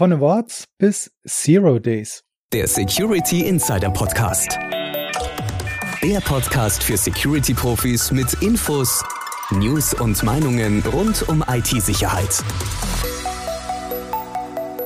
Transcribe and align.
Von 0.00 0.14
Awards 0.14 0.64
bis 0.78 1.10
Zero 1.28 1.78
Days. 1.78 2.22
Der 2.54 2.66
Security 2.66 3.46
Insider 3.46 3.90
Podcast. 3.90 4.58
Der 6.02 6.20
Podcast 6.20 6.82
für 6.82 6.96
Security-Profis 6.96 8.10
mit 8.10 8.32
Infos, 8.42 9.04
News 9.50 9.92
und 9.92 10.22
Meinungen 10.22 10.82
rund 10.90 11.28
um 11.28 11.44
IT-Sicherheit. 11.46 12.42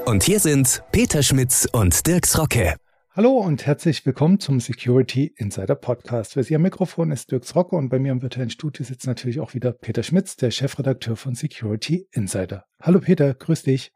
Und 0.04 0.24
hier 0.24 0.40
sind 0.40 0.82
Peter 0.90 1.22
Schmitz 1.22 1.68
und 1.70 2.04
Dirks 2.08 2.36
Rocke. 2.36 2.74
Hallo 3.12 3.38
und 3.38 3.66
herzlich 3.66 4.04
willkommen 4.04 4.40
zum 4.40 4.58
Security 4.58 5.32
Insider 5.36 5.76
Podcast. 5.76 6.32
Für 6.32 6.42
Sie 6.42 6.56
am 6.56 6.62
Mikrofon 6.62 7.12
ist 7.12 7.30
Dirks 7.30 7.54
Rocke 7.54 7.76
und 7.76 7.88
bei 7.88 8.00
mir 8.00 8.10
im 8.10 8.20
virtuellen 8.20 8.50
Studio 8.50 8.84
sitzt 8.84 9.06
natürlich 9.06 9.38
auch 9.38 9.54
wieder 9.54 9.70
Peter 9.70 10.02
Schmitz, 10.02 10.34
der 10.34 10.50
Chefredakteur 10.50 11.14
von 11.14 11.36
Security 11.36 12.08
Insider. 12.10 12.64
Hallo 12.82 12.98
Peter, 12.98 13.32
grüß 13.32 13.62
dich. 13.62 13.92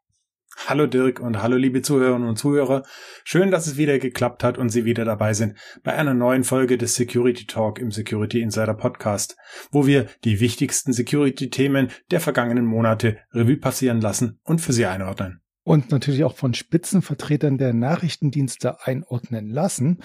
Hallo 0.66 0.86
Dirk 0.86 1.20
und 1.20 1.40
hallo 1.40 1.56
liebe 1.56 1.82
Zuhörerinnen 1.82 2.28
und 2.28 2.36
Zuhörer. 2.36 2.82
Schön, 3.24 3.50
dass 3.50 3.66
es 3.66 3.76
wieder 3.76 3.98
geklappt 3.98 4.42
hat 4.42 4.58
und 4.58 4.70
Sie 4.70 4.84
wieder 4.84 5.04
dabei 5.04 5.32
sind 5.32 5.54
bei 5.84 5.94
einer 5.94 6.14
neuen 6.14 6.42
Folge 6.44 6.76
des 6.76 6.94
Security 6.94 7.46
Talk 7.46 7.78
im 7.78 7.90
Security 7.90 8.40
Insider 8.40 8.74
Podcast, 8.74 9.36
wo 9.70 9.86
wir 9.86 10.06
die 10.24 10.40
wichtigsten 10.40 10.92
Security-Themen 10.92 11.88
der 12.10 12.20
vergangenen 12.20 12.66
Monate 12.66 13.18
Revue 13.32 13.56
passieren 13.56 14.00
lassen 14.00 14.40
und 14.42 14.60
für 14.60 14.72
Sie 14.72 14.84
einordnen. 14.84 15.40
Und 15.62 15.90
natürlich 15.90 16.24
auch 16.24 16.36
von 16.36 16.54
Spitzenvertretern 16.54 17.56
der 17.56 17.72
Nachrichtendienste 17.72 18.84
einordnen 18.84 19.48
lassen. 19.48 20.02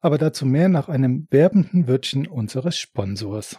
Aber 0.00 0.18
dazu 0.18 0.44
mehr 0.44 0.68
nach 0.68 0.88
einem 0.88 1.28
werbenden 1.30 1.86
Wörtchen 1.86 2.26
unseres 2.26 2.76
Sponsors. 2.76 3.58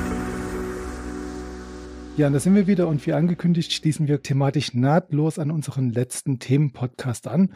Ja, 2.17 2.27
und 2.27 2.33
da 2.33 2.39
sind 2.39 2.55
wir 2.55 2.67
wieder 2.67 2.87
und 2.89 3.05
wie 3.07 3.13
angekündigt 3.13 3.71
schließen 3.71 4.07
wir 4.07 4.21
thematisch 4.21 4.73
nahtlos 4.73 5.39
an 5.39 5.49
unseren 5.49 5.91
letzten 5.91 6.39
Themenpodcast 6.39 7.27
an. 7.27 7.53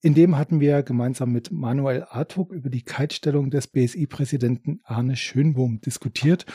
In 0.00 0.14
dem 0.14 0.38
hatten 0.38 0.60
wir 0.60 0.82
gemeinsam 0.82 1.32
mit 1.32 1.50
Manuel 1.50 2.06
Artuk 2.08 2.52
über 2.52 2.70
die 2.70 2.82
Kaltstellung 2.82 3.50
des 3.50 3.66
BSI-Präsidenten 3.66 4.80
Arne 4.84 5.16
Schönbohm 5.16 5.80
diskutiert. 5.80 6.46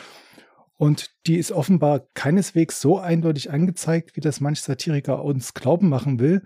Und 0.77 1.11
die 1.27 1.35
ist 1.35 1.51
offenbar 1.51 2.07
keineswegs 2.13 2.81
so 2.81 2.99
eindeutig 2.99 3.51
angezeigt, 3.51 4.15
wie 4.15 4.21
das 4.21 4.39
manch 4.39 4.61
Satiriker 4.61 5.23
uns 5.23 5.53
glauben 5.53 5.89
machen 5.89 6.19
will. 6.19 6.41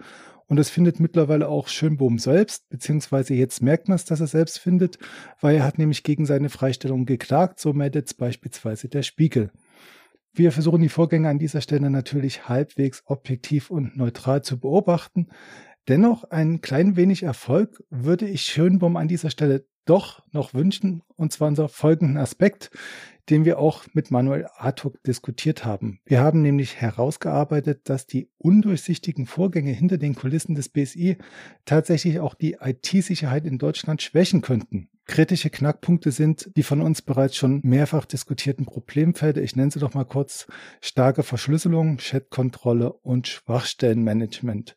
Und 0.48 0.58
das 0.58 0.72
findet 0.72 1.00
mittlerweile 1.00 1.48
auch 1.48 1.68
Schönbohm 1.68 2.18
selbst, 2.18 2.68
beziehungsweise 2.70 3.36
jetzt 3.36 3.62
merkt 3.62 3.88
man 3.88 3.96
es, 3.96 4.06
dass 4.06 4.20
er 4.20 4.28
selbst 4.28 4.58
findet, 4.58 4.98
weil 5.40 5.58
er 5.58 5.64
hat 5.64 5.78
nämlich 5.78 6.04
gegen 6.04 6.26
seine 6.26 6.50
Freistellung 6.50 7.06
geklagt, 7.06 7.60
so 7.60 7.74
meldet 7.74 8.08
es 8.08 8.16
beispielsweise 8.16 8.90
der 8.90 9.04
Spiegel. 9.04 9.52
Wir 10.40 10.54
versuchen 10.54 10.82
die 10.82 10.88
Vorgänge 10.88 11.28
an 11.28 11.38
dieser 11.38 11.60
Stelle 11.60 11.90
natürlich 11.90 12.48
halbwegs 12.48 13.04
objektiv 13.08 13.70
und 13.70 13.98
neutral 13.98 14.42
zu 14.42 14.58
beobachten. 14.58 15.28
Dennoch 15.90 16.24
ein 16.24 16.62
klein 16.62 16.96
wenig 16.96 17.24
Erfolg 17.24 17.84
würde 17.90 18.26
ich 18.26 18.44
Schönbaum 18.44 18.96
an 18.96 19.10
dieser 19.10 19.32
Stelle 19.32 19.66
doch 19.84 20.24
noch 20.32 20.54
wünschen, 20.54 21.04
und 21.18 21.34
zwar 21.34 21.50
unser 21.50 21.68
folgenden 21.68 22.16
Aspekt, 22.16 22.72
den 23.30 23.44
wir 23.44 23.60
auch 23.60 23.84
mit 23.92 24.12
Manuel 24.12 24.48
Artuk 24.56 25.04
diskutiert 25.04 25.66
haben. 25.66 26.00
Wir 26.06 26.22
haben 26.22 26.42
nämlich 26.42 26.78
herausgearbeitet, 26.78 27.90
dass 27.90 28.08
die 28.08 28.30
undurchsichtigen 28.38 29.26
Vorgänge 29.26 29.72
hinter 29.72 29.98
den 29.98 30.16
Kulissen 30.16 30.56
des 30.56 30.70
BSI 30.70 31.18
tatsächlich 31.66 32.22
auch 32.22 32.34
die 32.34 32.60
IT-Sicherheit 32.62 33.46
in 33.46 33.58
Deutschland 33.58 34.02
schwächen 34.02 34.40
könnten 34.40 34.88
kritische 35.10 35.50
Knackpunkte 35.50 36.12
sind 36.12 36.56
die 36.56 36.62
von 36.62 36.82
uns 36.82 37.02
bereits 37.02 37.36
schon 37.36 37.62
mehrfach 37.64 38.06
diskutierten 38.06 38.68
Problemfelder. 38.68 39.42
Ich 39.42 39.56
nenne 39.56 39.72
sie 39.72 39.80
doch 39.80 39.96
mal 39.96 40.06
kurz 40.06 40.46
starke 40.82 41.24
Verschlüsselung, 41.24 41.98
Chatkontrolle 41.98 42.94
und 42.94 43.28
Schwachstellenmanagement. 43.28 44.76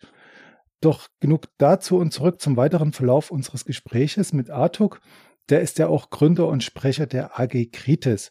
Doch 0.81 1.09
genug 1.21 1.49
dazu 1.59 1.99
und 1.99 2.15
zurück 2.15 2.41
zum 2.41 2.57
weiteren 2.57 2.95
Verlauf 2.95 3.31
unseres 3.31 3.67
Gespräches 3.67 4.33
mit 4.33 4.49
Artuk. 4.49 5.03
Der 5.51 5.61
ist 5.61 5.79
ja 5.79 5.89
auch 5.89 6.09
Gründer 6.09 6.49
und 6.49 6.65
Sprecher 6.65 7.07
der 7.07 7.39
AG 7.39 7.71
Kritis. 7.71 8.31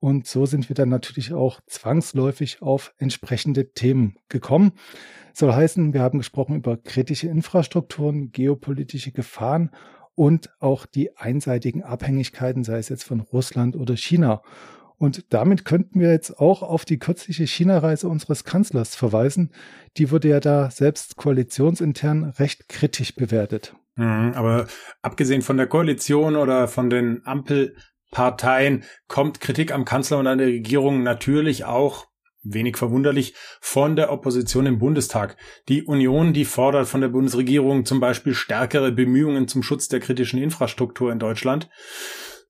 Und 0.00 0.26
so 0.26 0.46
sind 0.46 0.70
wir 0.70 0.74
dann 0.74 0.88
natürlich 0.88 1.34
auch 1.34 1.60
zwangsläufig 1.66 2.62
auf 2.62 2.94
entsprechende 2.96 3.72
Themen 3.72 4.16
gekommen. 4.30 4.72
Soll 5.34 5.52
heißen, 5.52 5.92
wir 5.92 6.00
haben 6.00 6.18
gesprochen 6.18 6.56
über 6.56 6.78
kritische 6.78 7.28
Infrastrukturen, 7.28 8.32
geopolitische 8.32 9.12
Gefahren 9.12 9.70
und 10.14 10.50
auch 10.60 10.86
die 10.86 11.16
einseitigen 11.16 11.82
Abhängigkeiten, 11.82 12.64
sei 12.64 12.78
es 12.78 12.88
jetzt 12.88 13.04
von 13.04 13.20
Russland 13.20 13.76
oder 13.76 13.96
China. 13.96 14.42
Und 14.98 15.32
damit 15.32 15.64
könnten 15.64 15.98
wir 15.98 16.12
jetzt 16.12 16.38
auch 16.38 16.62
auf 16.62 16.84
die 16.84 16.98
kürzliche 16.98 17.44
China-Reise 17.44 18.08
unseres 18.08 18.44
Kanzlers 18.44 18.94
verweisen. 18.94 19.50
Die 19.96 20.12
wurde 20.12 20.28
ja 20.28 20.38
da 20.38 20.70
selbst 20.70 21.16
koalitionsintern 21.16 22.24
recht 22.38 22.68
kritisch 22.68 23.16
bewertet. 23.16 23.74
Mhm, 23.96 24.32
aber 24.34 24.66
abgesehen 25.02 25.42
von 25.42 25.56
der 25.56 25.66
Koalition 25.66 26.36
oder 26.36 26.68
von 26.68 26.88
den 26.88 27.26
Ampelparteien 27.26 28.84
kommt 29.08 29.40
Kritik 29.40 29.72
am 29.72 29.84
Kanzler 29.84 30.18
und 30.18 30.28
an 30.28 30.38
der 30.38 30.46
Regierung 30.46 31.02
natürlich 31.02 31.64
auch 31.64 32.06
wenig 32.42 32.76
verwunderlich, 32.76 33.34
von 33.60 33.96
der 33.96 34.12
Opposition 34.12 34.66
im 34.66 34.78
Bundestag. 34.78 35.36
Die 35.68 35.84
Union, 35.84 36.32
die 36.32 36.44
fordert 36.44 36.88
von 36.88 37.00
der 37.00 37.08
Bundesregierung 37.08 37.84
zum 37.84 38.00
Beispiel 38.00 38.34
stärkere 38.34 38.92
Bemühungen 38.92 39.48
zum 39.48 39.62
Schutz 39.62 39.88
der 39.88 40.00
kritischen 40.00 40.42
Infrastruktur 40.42 41.12
in 41.12 41.18
Deutschland. 41.18 41.68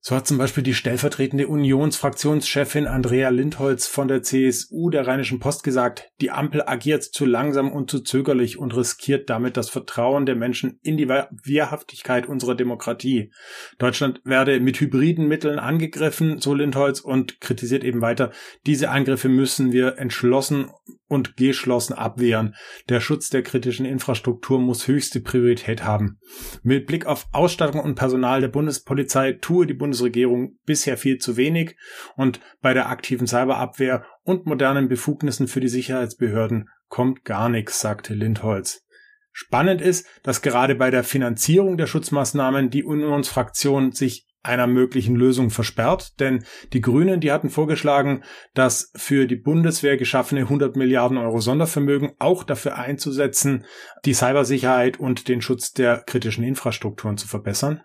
So 0.05 0.17
hat 0.17 0.27
zum 0.27 0.37
Beispiel 0.37 0.63
die 0.63 0.73
stellvertretende 0.73 1.47
Unionsfraktionschefin 1.47 2.87
Andrea 2.87 3.29
Lindholz 3.29 3.87
von 3.87 4.09
der 4.09 4.21
CSU 4.21 4.89
der 4.89 5.07
Rheinischen 5.07 5.39
Post 5.39 5.63
gesagt, 5.63 6.11
die 6.19 6.29
Ampel 6.29 6.61
agiert 6.61 7.05
zu 7.05 7.25
langsam 7.25 7.71
und 7.71 7.89
zu 7.89 8.01
zögerlich 8.01 8.59
und 8.59 8.75
riskiert 8.75 9.29
damit 9.29 9.55
das 9.55 9.69
Vertrauen 9.69 10.25
der 10.25 10.35
Menschen 10.35 10.77
in 10.83 10.97
die 10.97 11.07
Wehrhaftigkeit 11.07 12.27
unserer 12.27 12.53
Demokratie. 12.53 13.31
Deutschland 13.77 14.19
werde 14.25 14.59
mit 14.59 14.77
hybriden 14.81 15.29
Mitteln 15.29 15.57
angegriffen, 15.57 16.41
so 16.41 16.53
Lindholz, 16.53 16.99
und 16.99 17.39
kritisiert 17.39 17.85
eben 17.85 18.01
weiter, 18.01 18.31
diese 18.65 18.89
Angriffe 18.89 19.29
müssen 19.29 19.71
wir 19.71 19.99
entschlossen 19.99 20.69
und 21.13 21.37
geschlossen 21.37 21.93
abwehren. 21.93 22.55
Der 22.89 22.99
Schutz 22.99 23.29
der 23.29 23.43
kritischen 23.43 23.85
Infrastruktur 23.85 24.59
muss 24.59 24.87
höchste 24.87 25.21
Priorität 25.21 25.83
haben. 25.83 26.19
Mit 26.63 26.87
Blick 26.87 27.05
auf 27.05 27.27
Ausstattung 27.31 27.81
und 27.81 27.95
Personal 27.95 28.41
der 28.41 28.47
Bundespolizei 28.49 29.33
tue 29.33 29.65
die 29.65 29.73
Bundesregierung 29.73 30.57
bisher 30.65 30.97
viel 30.97 31.19
zu 31.19 31.37
wenig 31.37 31.77
und 32.15 32.39
bei 32.61 32.73
der 32.73 32.89
aktiven 32.89 33.27
Cyberabwehr 33.27 34.05
und 34.23 34.45
modernen 34.45 34.89
Befugnissen 34.89 35.47
für 35.47 35.59
die 35.59 35.69
Sicherheitsbehörden 35.69 36.69
kommt 36.89 37.23
gar 37.23 37.49
nichts, 37.49 37.79
sagte 37.79 38.13
Lindholz. 38.13 38.83
Spannend 39.31 39.81
ist, 39.81 40.05
dass 40.21 40.43
gerade 40.43 40.75
bei 40.75 40.91
der 40.91 41.03
Finanzierung 41.03 41.75
der 41.75 41.87
Schutzmaßnahmen 41.87 42.69
die 42.69 42.83
Unionsfraktion 42.83 43.91
sich 43.91 44.27
einer 44.43 44.67
möglichen 44.67 45.15
Lösung 45.15 45.49
versperrt, 45.49 46.19
denn 46.19 46.43
die 46.73 46.81
Grünen, 46.81 47.21
die 47.21 47.31
hatten 47.31 47.49
vorgeschlagen, 47.49 48.23
das 48.53 48.91
für 48.95 49.25
die 49.25 49.37
Bundeswehr 49.37 49.97
geschaffene 49.97 50.41
100 50.41 50.75
Milliarden 50.75 51.17
Euro 51.17 51.39
Sondervermögen 51.39 52.11
auch 52.19 52.43
dafür 52.43 52.77
einzusetzen, 52.77 53.65
die 54.05 54.13
Cybersicherheit 54.13 54.99
und 54.99 55.27
den 55.27 55.41
Schutz 55.41 55.71
der 55.73 56.03
kritischen 56.05 56.43
Infrastrukturen 56.43 57.17
zu 57.17 57.27
verbessern. 57.27 57.81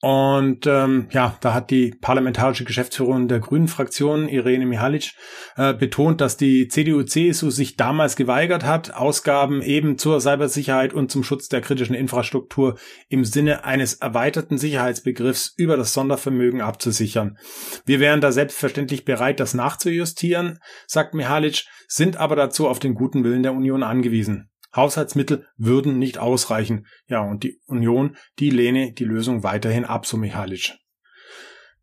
Und 0.00 0.64
ähm, 0.68 1.08
ja, 1.10 1.36
da 1.40 1.54
hat 1.54 1.70
die 1.70 1.90
parlamentarische 2.00 2.62
Geschäftsführerin 2.62 3.26
der 3.26 3.40
Grünen 3.40 3.66
Fraktion, 3.66 4.28
Irene 4.28 4.64
Mihalic, 4.64 5.10
äh, 5.56 5.74
betont, 5.74 6.20
dass 6.20 6.36
die 6.36 6.68
CDU-CSU 6.68 7.50
sich 7.50 7.76
damals 7.76 8.14
geweigert 8.14 8.64
hat, 8.64 8.94
Ausgaben 8.94 9.60
eben 9.60 9.98
zur 9.98 10.20
Cybersicherheit 10.20 10.92
und 10.92 11.10
zum 11.10 11.24
Schutz 11.24 11.48
der 11.48 11.62
kritischen 11.62 11.96
Infrastruktur 11.96 12.78
im 13.08 13.24
Sinne 13.24 13.64
eines 13.64 13.94
erweiterten 13.94 14.56
Sicherheitsbegriffs 14.56 15.54
über 15.56 15.76
das 15.76 15.92
Sondervermögen 15.94 16.60
abzusichern. 16.60 17.36
Wir 17.84 17.98
wären 17.98 18.20
da 18.20 18.30
selbstverständlich 18.30 19.04
bereit, 19.04 19.40
das 19.40 19.52
nachzujustieren, 19.52 20.60
sagt 20.86 21.14
Mihalic, 21.14 21.64
sind 21.88 22.18
aber 22.18 22.36
dazu 22.36 22.68
auf 22.68 22.78
den 22.78 22.94
guten 22.94 23.24
Willen 23.24 23.42
der 23.42 23.52
Union 23.52 23.82
angewiesen. 23.82 24.48
Haushaltsmittel 24.74 25.46
würden 25.56 25.98
nicht 25.98 26.18
ausreichen. 26.18 26.86
Ja, 27.06 27.20
und 27.20 27.42
die 27.42 27.60
Union, 27.66 28.16
die 28.38 28.50
lehne 28.50 28.92
die 28.92 29.04
Lösung 29.04 29.42
weiterhin 29.42 29.84
ab, 29.84 30.06
so 30.06 30.16
Michalic. 30.16 30.74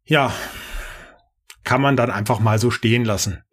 Ja, 0.04 0.34
kann 1.66 1.82
man 1.82 1.98
dann 1.98 2.12
einfach 2.12 2.40
mal 2.40 2.60
so 2.60 2.72
stehen 2.72 3.04
lassen. 3.04 3.44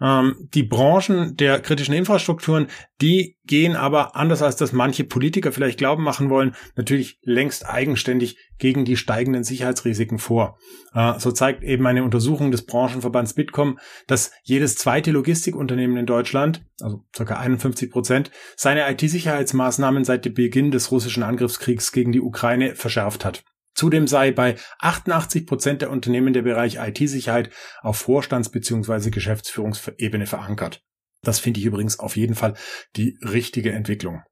Ähm, 0.00 0.36
die 0.54 0.62
Branchen 0.62 1.36
der 1.36 1.60
kritischen 1.60 1.94
Infrastrukturen, 1.94 2.68
die 3.00 3.36
gehen 3.46 3.74
aber, 3.74 4.14
anders 4.16 4.42
als 4.42 4.56
das 4.56 4.72
manche 4.72 5.04
Politiker 5.04 5.50
vielleicht 5.50 5.78
glauben 5.78 6.04
machen 6.04 6.30
wollen, 6.30 6.54
natürlich 6.76 7.18
längst 7.22 7.66
eigenständig 7.66 8.36
gegen 8.58 8.84
die 8.84 8.96
steigenden 8.96 9.44
Sicherheitsrisiken 9.44 10.18
vor. 10.18 10.58
Äh, 10.94 11.18
so 11.18 11.32
zeigt 11.32 11.64
eben 11.64 11.86
eine 11.86 12.04
Untersuchung 12.04 12.50
des 12.50 12.66
Branchenverbands 12.66 13.34
Bitkom, 13.34 13.78
dass 14.06 14.30
jedes 14.42 14.76
zweite 14.76 15.10
Logistikunternehmen 15.10 15.96
in 15.96 16.06
Deutschland, 16.06 16.64
also 16.80 17.04
ca. 17.12 17.36
51 17.36 17.90
Prozent, 17.90 18.30
seine 18.56 18.90
IT-Sicherheitsmaßnahmen 18.90 20.04
seit 20.04 20.24
dem 20.24 20.34
Beginn 20.34 20.70
des 20.70 20.90
russischen 20.90 21.22
Angriffskriegs 21.22 21.92
gegen 21.92 22.12
die 22.12 22.20
Ukraine 22.20 22.74
verschärft 22.76 23.24
hat. 23.24 23.42
Zudem 23.74 24.06
sei 24.06 24.30
bei 24.30 24.56
88 24.78 25.46
Prozent 25.46 25.82
der 25.82 25.90
Unternehmen 25.90 26.32
der 26.32 26.42
Bereich 26.42 26.76
IT-Sicherheit 26.76 27.50
auf 27.80 27.96
Vorstands- 27.98 28.50
bzw. 28.50 29.10
Geschäftsführungsebene 29.10 30.26
verankert. 30.26 30.82
Das 31.22 31.40
finde 31.40 31.60
ich 31.60 31.66
übrigens 31.66 31.98
auf 31.98 32.16
jeden 32.16 32.34
Fall 32.34 32.54
die 32.96 33.18
richtige 33.22 33.72
Entwicklung. 33.72 34.22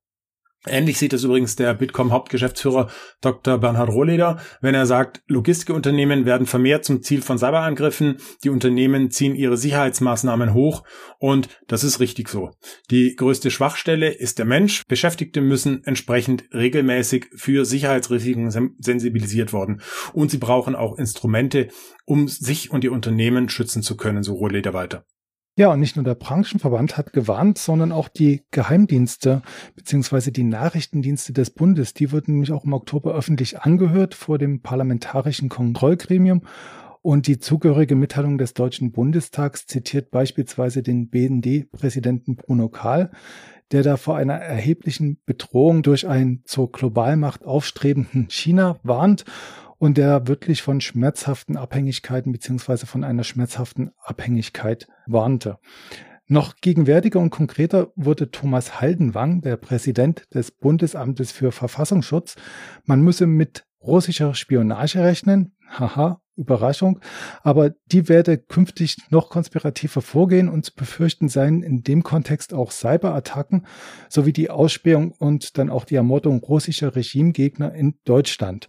Ähnlich 0.67 0.97
sieht 0.97 1.13
es 1.13 1.25
übrigens 1.25 1.57
der 1.57 1.75
Bitkom-Hauptgeschäftsführer 1.75 2.89
Dr. 3.21 3.59
Bernhard 3.59 3.91
Rohleder, 3.91 4.41
wenn 4.61 4.77
er 4.77 4.87
sagt, 4.87 5.23
Logistikunternehmen 5.27 6.25
werden 6.25 6.47
vermehrt 6.47 6.85
zum 6.85 7.03
Ziel 7.03 7.21
von 7.21 7.37
Cyberangriffen, 7.37 8.19
die 8.45 8.49
Unternehmen 8.49 9.11
ziehen 9.11 9.35
ihre 9.35 9.57
Sicherheitsmaßnahmen 9.57 10.55
hoch 10.55 10.85
und 11.19 11.49
das 11.67 11.83
ist 11.83 11.99
richtig 11.99 12.29
so. 12.29 12.53
Die 12.93 13.17
größte 13.17 13.51
Schwachstelle 13.51 14.11
ist 14.11 14.39
der 14.39 14.47
Mensch. 14.47 14.85
Beschäftigte 14.87 15.41
müssen 15.41 15.83
entsprechend 15.83 16.45
regelmäßig 16.53 17.27
für 17.35 17.65
Sicherheitsrisiken 17.65 18.51
sensibilisiert 18.79 19.53
worden 19.53 19.83
und 20.13 20.31
sie 20.31 20.39
brauchen 20.39 20.77
auch 20.77 20.97
Instrumente, 20.97 21.69
um 22.05 22.29
sich 22.29 22.71
und 22.71 22.85
ihr 22.85 22.93
Unternehmen 22.93 23.49
schützen 23.49 23.83
zu 23.83 23.97
können, 23.97 24.23
so 24.23 24.35
Rohleder 24.35 24.75
weiter. 24.75 25.05
Ja, 25.55 25.71
und 25.71 25.81
nicht 25.81 25.97
nur 25.97 26.05
der 26.05 26.15
Branchenverband 26.15 26.97
hat 26.97 27.13
gewarnt, 27.13 27.59
sondern 27.59 27.93
auch 27.93 28.09
die 28.09 28.43
Geheimdienste 28.53 29.43
beziehungsweise 29.77 30.33
die 30.33 30.45
Nachrichtendienste 30.45 31.35
des 31.35 31.51
Bundes. 31.51 31.93
Die 31.93 32.11
wurden 32.11 32.33
nämlich 32.33 32.53
auch 32.53 32.65
im 32.65 32.73
Oktober 32.73 33.15
öffentlich 33.15 33.61
angehört 33.61 34.15
vor 34.15 34.39
dem 34.39 34.63
parlamentarischen 34.63 35.51
Kontrollgremium. 35.51 36.43
Und 37.03 37.27
die 37.27 37.39
zugehörige 37.39 37.97
Mitteilung 37.97 38.39
des 38.39 38.55
Deutschen 38.55 38.93
Bundestags 38.93 39.67
zitiert 39.67 40.11
beispielsweise 40.11 40.83
den 40.83 41.11
BND-Präsidenten 41.11 42.37
Bruno 42.37 42.71
Kahl, 42.71 43.11
der 43.73 43.83
da 43.83 43.99
vor 43.99 44.17
einer 44.17 44.35
erheblichen 44.35 45.19
Bedrohung 45.27 45.83
durch 45.83 46.09
ein 46.09 46.41
zur 46.45 46.73
Globalmacht 46.73 47.45
aufstrebenden 47.45 48.29
China 48.31 48.79
warnt 48.85 49.27
und 49.83 49.99
der 49.99 50.29
wirklich 50.29 50.63
von 50.63 50.81
schmerzhaften 50.81 51.57
Abhängigkeiten 51.57 52.31
beziehungsweise 52.31 52.87
von 52.87 53.03
einer 53.03 53.25
schmerzhaften 53.25 53.91
Abhängigkeit 54.01 54.87
warnte. 55.09 55.59
Noch 56.29 56.55
gegenwärtiger 56.61 57.19
und 57.19 57.31
konkreter 57.31 57.91
wurde 57.97 58.31
Thomas 58.31 58.81
Haldenwang, 58.81 59.41
der 59.41 59.57
Präsident 59.57 60.23
des 60.33 60.53
Bundesamtes 60.53 61.33
für 61.33 61.51
Verfassungsschutz. 61.51 62.37
Man 62.85 63.01
müsse 63.01 63.27
mit 63.27 63.65
russischer 63.81 64.37
Spionage 64.37 65.03
rechnen. 65.03 65.57
Haha, 65.69 66.21
Überraschung. 66.37 67.01
Aber 67.43 67.71
die 67.87 68.09
werde 68.09 68.39
künftig 68.39 68.99
noch 69.11 69.31
konspirativer 69.31 70.01
vorgehen 70.01 70.49
und 70.49 70.65
zu 70.65 70.75
befürchten 70.77 71.29
seien 71.29 71.65
in 71.65 71.83
dem 71.83 72.05
Kontext 72.05 72.55
auch 72.55 72.71
Cyberattacken 72.71 73.67
sowie 74.09 74.33
die 74.33 74.49
Ausspähung 74.49 75.11
und 75.11 75.59
dann 75.59 75.71
auch 75.71 75.85
die 75.85 75.97
Ermordung 75.97 76.39
russischer 76.39 76.95
Regimegegner 76.95 77.75
in 77.75 77.99
Deutschland. 78.05 78.69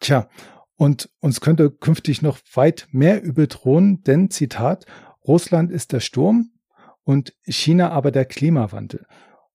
Tja, 0.00 0.28
und 0.76 1.10
uns 1.20 1.40
könnte 1.40 1.70
künftig 1.70 2.22
noch 2.22 2.38
weit 2.54 2.88
mehr 2.90 3.22
übel 3.22 3.46
drohen, 3.46 4.02
denn 4.02 4.30
Zitat, 4.30 4.86
Russland 5.26 5.70
ist 5.70 5.92
der 5.92 6.00
Sturm 6.00 6.50
und 7.04 7.34
China 7.44 7.90
aber 7.90 8.10
der 8.10 8.24
Klimawandel. 8.24 9.06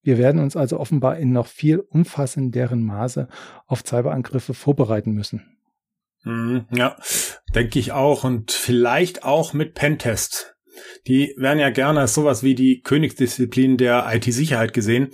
Wir 0.01 0.17
werden 0.17 0.41
uns 0.41 0.55
also 0.55 0.79
offenbar 0.79 1.17
in 1.17 1.31
noch 1.31 1.47
viel 1.47 1.79
umfassenderen 1.79 2.83
Maße 2.83 3.27
auf 3.67 3.83
Cyberangriffe 3.85 4.53
vorbereiten 4.53 5.11
müssen. 5.11 5.57
Mhm, 6.23 6.65
ja, 6.71 6.95
denke 7.53 7.79
ich 7.79 7.91
auch. 7.91 8.23
Und 8.23 8.51
vielleicht 8.51 9.23
auch 9.23 9.53
mit 9.53 9.73
Pentest. 9.73 10.55
Die 11.07 11.33
werden 11.37 11.59
ja 11.59 11.69
gerne 11.69 12.01
als 12.01 12.13
sowas 12.13 12.43
wie 12.43 12.55
die 12.55 12.81
Königsdisziplin 12.81 13.77
der 13.77 14.07
IT-Sicherheit 14.13 14.73
gesehen. 14.73 15.09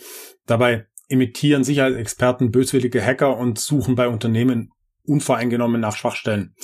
Dabei 0.46 0.86
imitieren 1.08 1.64
Sicherheitsexperten 1.64 2.52
böswillige 2.52 3.04
Hacker 3.04 3.38
und 3.38 3.60
suchen 3.60 3.96
bei 3.96 4.08
Unternehmen 4.08 4.72
unvoreingenommen 5.08 5.82
nach 5.82 5.96
Schwachstellen. 5.96 6.56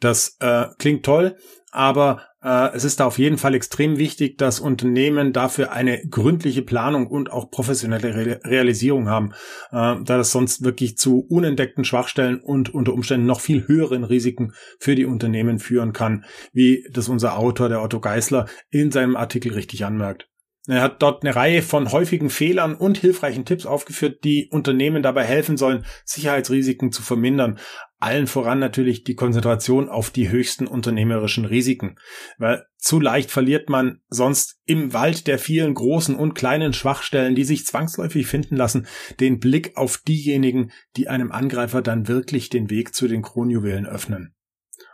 Das 0.00 0.36
äh, 0.40 0.66
klingt 0.78 1.04
toll, 1.04 1.36
aber 1.70 2.22
äh, 2.42 2.74
es 2.74 2.84
ist 2.84 3.00
da 3.00 3.06
auf 3.06 3.18
jeden 3.18 3.38
Fall 3.38 3.54
extrem 3.54 3.98
wichtig, 3.98 4.38
dass 4.38 4.60
Unternehmen 4.60 5.32
dafür 5.32 5.72
eine 5.72 6.00
gründliche 6.08 6.62
Planung 6.62 7.08
und 7.08 7.32
auch 7.32 7.50
professionelle 7.50 8.14
Re 8.14 8.40
Realisierung 8.44 9.08
haben, 9.08 9.32
äh, 9.70 9.96
da 10.02 10.16
das 10.16 10.30
sonst 10.30 10.62
wirklich 10.62 10.96
zu 10.96 11.20
unentdeckten 11.20 11.84
Schwachstellen 11.84 12.40
und 12.40 12.72
unter 12.72 12.92
Umständen 12.92 13.26
noch 13.26 13.40
viel 13.40 13.66
höheren 13.66 14.04
Risiken 14.04 14.52
für 14.78 14.94
die 14.94 15.06
Unternehmen 15.06 15.58
führen 15.58 15.92
kann, 15.92 16.24
wie 16.52 16.86
das 16.92 17.08
unser 17.08 17.36
Autor, 17.36 17.68
der 17.68 17.82
Otto 17.82 18.00
Geisler, 18.00 18.46
in 18.70 18.92
seinem 18.92 19.16
Artikel 19.16 19.52
richtig 19.52 19.84
anmerkt. 19.84 20.28
Er 20.68 20.82
hat 20.82 21.00
dort 21.00 21.24
eine 21.24 21.34
Reihe 21.34 21.62
von 21.62 21.92
häufigen 21.92 22.28
Fehlern 22.28 22.74
und 22.74 22.98
hilfreichen 22.98 23.46
Tipps 23.46 23.64
aufgeführt, 23.64 24.22
die 24.22 24.48
Unternehmen 24.50 25.02
dabei 25.02 25.24
helfen 25.24 25.56
sollen, 25.56 25.86
Sicherheitsrisiken 26.04 26.92
zu 26.92 27.00
vermindern. 27.00 27.58
Allen 28.00 28.26
voran 28.26 28.58
natürlich 28.58 29.02
die 29.02 29.14
Konzentration 29.14 29.88
auf 29.88 30.10
die 30.10 30.28
höchsten 30.28 30.66
unternehmerischen 30.66 31.46
Risiken. 31.46 31.96
Weil 32.36 32.66
zu 32.76 33.00
leicht 33.00 33.30
verliert 33.30 33.70
man 33.70 34.02
sonst 34.10 34.60
im 34.66 34.92
Wald 34.92 35.26
der 35.26 35.38
vielen 35.38 35.72
großen 35.72 36.14
und 36.14 36.34
kleinen 36.34 36.74
Schwachstellen, 36.74 37.34
die 37.34 37.44
sich 37.44 37.64
zwangsläufig 37.64 38.26
finden 38.26 38.56
lassen, 38.56 38.86
den 39.20 39.40
Blick 39.40 39.74
auf 39.78 39.96
diejenigen, 39.96 40.70
die 40.96 41.08
einem 41.08 41.32
Angreifer 41.32 41.80
dann 41.80 42.08
wirklich 42.08 42.50
den 42.50 42.68
Weg 42.68 42.94
zu 42.94 43.08
den 43.08 43.22
Kronjuwelen 43.22 43.86
öffnen. 43.86 44.34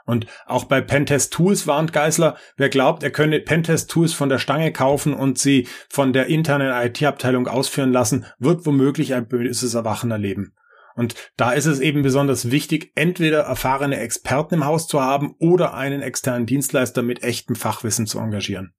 Und 0.06 0.26
auch 0.46 0.64
bei 0.64 0.80
Pentest 0.80 1.32
Tools 1.32 1.66
warnt 1.66 1.92
Geisler, 1.92 2.36
wer 2.56 2.68
glaubt, 2.68 3.02
er 3.02 3.10
könne 3.10 3.40
Pentest 3.40 3.90
Tools 3.90 4.12
von 4.12 4.28
der 4.28 4.38
Stange 4.38 4.72
kaufen 4.72 5.14
und 5.14 5.38
sie 5.38 5.66
von 5.88 6.12
der 6.12 6.26
internen 6.26 6.72
IT-Abteilung 6.72 7.48
ausführen 7.48 7.92
lassen, 7.92 8.26
wird 8.38 8.66
womöglich 8.66 9.14
ein 9.14 9.28
böses 9.28 9.74
Erwachen 9.74 10.10
erleben. 10.10 10.54
Und 10.94 11.14
da 11.36 11.52
ist 11.52 11.66
es 11.66 11.80
eben 11.80 12.02
besonders 12.02 12.50
wichtig, 12.50 12.92
entweder 12.94 13.40
erfahrene 13.40 13.98
Experten 13.98 14.54
im 14.54 14.64
Haus 14.64 14.86
zu 14.86 15.00
haben 15.00 15.34
oder 15.38 15.74
einen 15.74 16.02
externen 16.02 16.46
Dienstleister 16.46 17.02
mit 17.02 17.22
echtem 17.22 17.56
Fachwissen 17.56 18.06
zu 18.06 18.20
engagieren. 18.20 18.74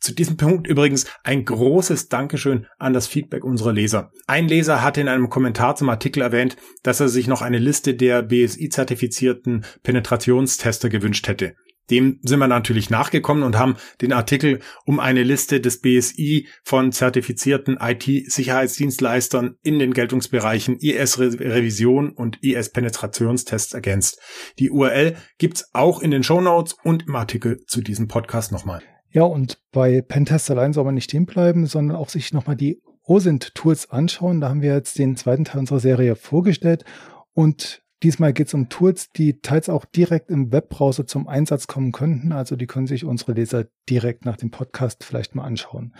Zu 0.00 0.14
diesem 0.14 0.36
Punkt 0.36 0.66
übrigens 0.66 1.06
ein 1.24 1.44
großes 1.44 2.08
Dankeschön 2.08 2.66
an 2.78 2.92
das 2.92 3.06
Feedback 3.06 3.44
unserer 3.44 3.72
Leser. 3.72 4.10
Ein 4.26 4.48
Leser 4.48 4.82
hatte 4.82 5.00
in 5.00 5.08
einem 5.08 5.28
Kommentar 5.28 5.76
zum 5.76 5.88
Artikel 5.88 6.22
erwähnt, 6.22 6.56
dass 6.82 7.00
er 7.00 7.08
sich 7.08 7.26
noch 7.26 7.42
eine 7.42 7.58
Liste 7.58 7.94
der 7.94 8.22
BSI-zertifizierten 8.22 9.64
Penetrationstester 9.82 10.88
gewünscht 10.88 11.28
hätte. 11.28 11.54
Dem 11.90 12.20
sind 12.22 12.38
wir 12.38 12.48
natürlich 12.48 12.90
nachgekommen 12.90 13.42
und 13.42 13.58
haben 13.58 13.76
den 14.00 14.12
Artikel 14.12 14.60
um 14.86 15.00
eine 15.00 15.24
Liste 15.24 15.60
des 15.60 15.80
BSI 15.80 16.48
von 16.62 16.92
zertifizierten 16.92 17.76
IT-Sicherheitsdienstleistern 17.80 19.56
in 19.62 19.78
den 19.78 19.92
Geltungsbereichen 19.92 20.78
IS-Revision 20.78 22.10
und 22.12 22.42
IS-Penetrationstests 22.42 23.74
ergänzt. 23.74 24.20
Die 24.58 24.70
URL 24.70 25.16
gibt's 25.38 25.74
auch 25.74 26.00
in 26.00 26.12
den 26.12 26.22
Show 26.22 26.40
Notes 26.40 26.76
und 26.84 27.08
im 27.08 27.16
Artikel 27.16 27.64
zu 27.66 27.82
diesem 27.82 28.08
Podcast 28.08 28.52
nochmal. 28.52 28.82
Ja, 29.12 29.24
und 29.24 29.58
bei 29.72 30.00
Pentest 30.00 30.50
allein 30.50 30.72
soll 30.72 30.84
man 30.84 30.94
nicht 30.94 31.04
stehen 31.04 31.26
bleiben, 31.26 31.66
sondern 31.66 31.96
auch 31.98 32.08
sich 32.08 32.32
nochmal 32.32 32.56
die 32.56 32.80
OSINT-Tools 33.04 33.90
anschauen. 33.90 34.40
Da 34.40 34.48
haben 34.48 34.62
wir 34.62 34.72
jetzt 34.72 34.98
den 34.98 35.16
zweiten 35.16 35.44
Teil 35.44 35.60
unserer 35.60 35.80
Serie 35.80 36.16
vorgestellt. 36.16 36.86
Und 37.34 37.82
diesmal 38.02 38.32
geht 38.32 38.46
es 38.46 38.54
um 38.54 38.70
Tools, 38.70 39.10
die 39.12 39.40
teils 39.40 39.68
auch 39.68 39.84
direkt 39.84 40.30
im 40.30 40.50
Webbrowser 40.50 41.06
zum 41.06 41.28
Einsatz 41.28 41.66
kommen 41.66 41.92
könnten. 41.92 42.32
Also 42.32 42.56
die 42.56 42.66
können 42.66 42.86
sich 42.86 43.04
unsere 43.04 43.32
Leser 43.32 43.66
direkt 43.88 44.24
nach 44.24 44.38
dem 44.38 44.50
Podcast 44.50 45.04
vielleicht 45.04 45.34
mal 45.34 45.44
anschauen. 45.44 45.94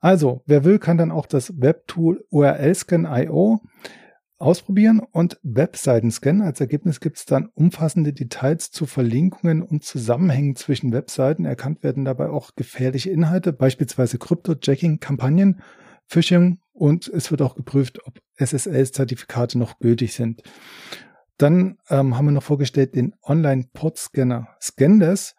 Also, 0.00 0.42
wer 0.46 0.64
will, 0.64 0.80
kann 0.80 0.98
dann 0.98 1.12
auch 1.12 1.26
das 1.26 1.60
Webtool 1.60 2.24
URL-Scan.io 2.30 3.60
ausprobieren 4.42 5.00
und 5.00 5.38
Webseiten 5.42 6.10
scannen. 6.10 6.42
Als 6.42 6.60
Ergebnis 6.60 7.00
gibt 7.00 7.16
es 7.18 7.24
dann 7.24 7.48
umfassende 7.54 8.12
Details 8.12 8.70
zu 8.70 8.86
Verlinkungen 8.86 9.62
und 9.62 9.84
Zusammenhängen 9.84 10.56
zwischen 10.56 10.92
Webseiten. 10.92 11.44
Erkannt 11.44 11.82
werden 11.82 12.04
dabei 12.04 12.28
auch 12.28 12.50
gefährliche 12.56 13.10
Inhalte, 13.10 13.52
beispielsweise 13.52 14.18
Crypto-Jacking-Kampagnen, 14.18 15.60
Phishing 16.06 16.58
und 16.72 17.08
es 17.08 17.30
wird 17.30 17.40
auch 17.40 17.54
geprüft, 17.54 18.04
ob 18.04 18.18
SSL-Zertifikate 18.36 19.58
noch 19.58 19.78
gültig 19.78 20.12
sind. 20.12 20.42
Dann 21.38 21.78
ähm, 21.88 22.16
haben 22.16 22.26
wir 22.26 22.32
noch 22.32 22.42
vorgestellt 22.42 22.94
den 22.94 23.14
Online-Port-Scanner 23.22 24.48
Scandes. 24.60 25.34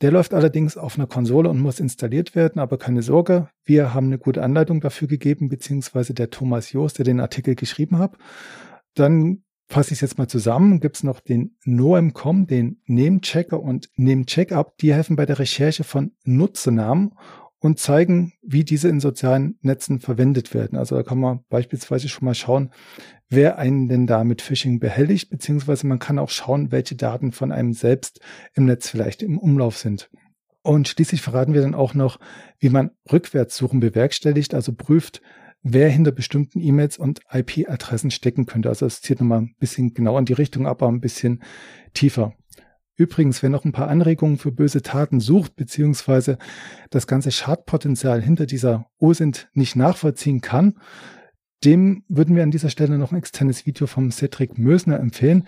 Der 0.00 0.12
läuft 0.12 0.32
allerdings 0.32 0.76
auf 0.76 0.96
einer 0.96 1.08
Konsole 1.08 1.48
und 1.48 1.58
muss 1.58 1.80
installiert 1.80 2.36
werden, 2.36 2.60
aber 2.60 2.78
keine 2.78 3.02
Sorge, 3.02 3.48
wir 3.64 3.94
haben 3.94 4.06
eine 4.06 4.18
gute 4.18 4.42
Anleitung 4.42 4.80
dafür 4.80 5.08
gegeben, 5.08 5.48
beziehungsweise 5.48 6.14
der 6.14 6.30
Thomas 6.30 6.72
Jost, 6.72 6.98
der 6.98 7.04
den 7.04 7.20
Artikel 7.20 7.56
geschrieben 7.56 7.98
hat. 7.98 8.16
Dann 8.94 9.42
fasse 9.66 9.88
ich 9.88 9.98
es 9.98 10.00
jetzt 10.02 10.18
mal 10.18 10.28
zusammen, 10.28 10.80
gibt 10.80 10.96
es 10.96 11.02
noch 11.02 11.20
den 11.20 11.56
NoemCom, 11.64 12.46
den 12.46 12.80
Namechecker 12.86 13.60
und 13.60 13.90
NameCheckup. 13.96 14.78
Die 14.78 14.94
helfen 14.94 15.16
bei 15.16 15.26
der 15.26 15.40
Recherche 15.40 15.84
von 15.84 16.12
Nutzernamen 16.24 17.14
und 17.60 17.78
zeigen, 17.78 18.32
wie 18.42 18.64
diese 18.64 18.88
in 18.88 19.00
sozialen 19.00 19.58
Netzen 19.62 20.00
verwendet 20.00 20.54
werden. 20.54 20.78
Also 20.78 20.96
da 20.96 21.02
kann 21.02 21.18
man 21.18 21.40
beispielsweise 21.48 22.08
schon 22.08 22.26
mal 22.26 22.34
schauen, 22.34 22.70
wer 23.28 23.58
einen 23.58 23.88
denn 23.88 24.06
da 24.06 24.24
mit 24.24 24.42
Phishing 24.42 24.78
behelligt, 24.78 25.30
beziehungsweise 25.30 25.86
man 25.86 25.98
kann 25.98 26.18
auch 26.18 26.30
schauen, 26.30 26.70
welche 26.70 26.94
Daten 26.94 27.32
von 27.32 27.52
einem 27.52 27.72
selbst 27.72 28.20
im 28.54 28.64
Netz 28.66 28.88
vielleicht 28.88 29.22
im 29.22 29.38
Umlauf 29.38 29.76
sind. 29.76 30.10
Und 30.62 30.88
schließlich 30.88 31.22
verraten 31.22 31.54
wir 31.54 31.62
dann 31.62 31.74
auch 31.74 31.94
noch, 31.94 32.18
wie 32.58 32.68
man 32.68 32.90
Rückwärtssuchen 33.10 33.80
bewerkstelligt, 33.80 34.54
also 34.54 34.72
prüft, 34.72 35.22
wer 35.62 35.88
hinter 35.88 36.12
bestimmten 36.12 36.60
E-Mails 36.60 36.98
und 36.98 37.20
IP-Adressen 37.32 38.10
stecken 38.10 38.46
könnte. 38.46 38.68
Also 38.68 38.86
es 38.86 39.00
zieht 39.00 39.20
nochmal 39.20 39.40
ein 39.40 39.54
bisschen 39.58 39.94
genau 39.94 40.18
in 40.18 40.24
die 40.24 40.32
Richtung, 40.32 40.66
aber 40.66 40.88
ein 40.88 41.00
bisschen 41.00 41.42
tiefer. 41.94 42.34
Übrigens, 42.98 43.44
wer 43.44 43.48
noch 43.48 43.64
ein 43.64 43.70
paar 43.70 43.88
Anregungen 43.88 44.38
für 44.38 44.50
böse 44.50 44.82
Taten 44.82 45.20
sucht, 45.20 45.54
beziehungsweise 45.54 46.36
das 46.90 47.06
ganze 47.06 47.30
Schadpotenzial 47.30 48.20
hinter 48.20 48.44
dieser 48.44 48.86
OSINT 48.98 49.48
nicht 49.54 49.76
nachvollziehen 49.76 50.40
kann, 50.40 50.74
dem 51.64 52.04
würden 52.08 52.34
wir 52.34 52.42
an 52.42 52.50
dieser 52.50 52.70
Stelle 52.70 52.98
noch 52.98 53.12
ein 53.12 53.18
externes 53.18 53.66
Video 53.66 53.86
vom 53.86 54.10
Cedric 54.10 54.58
Mösner 54.58 54.98
empfehlen. 54.98 55.46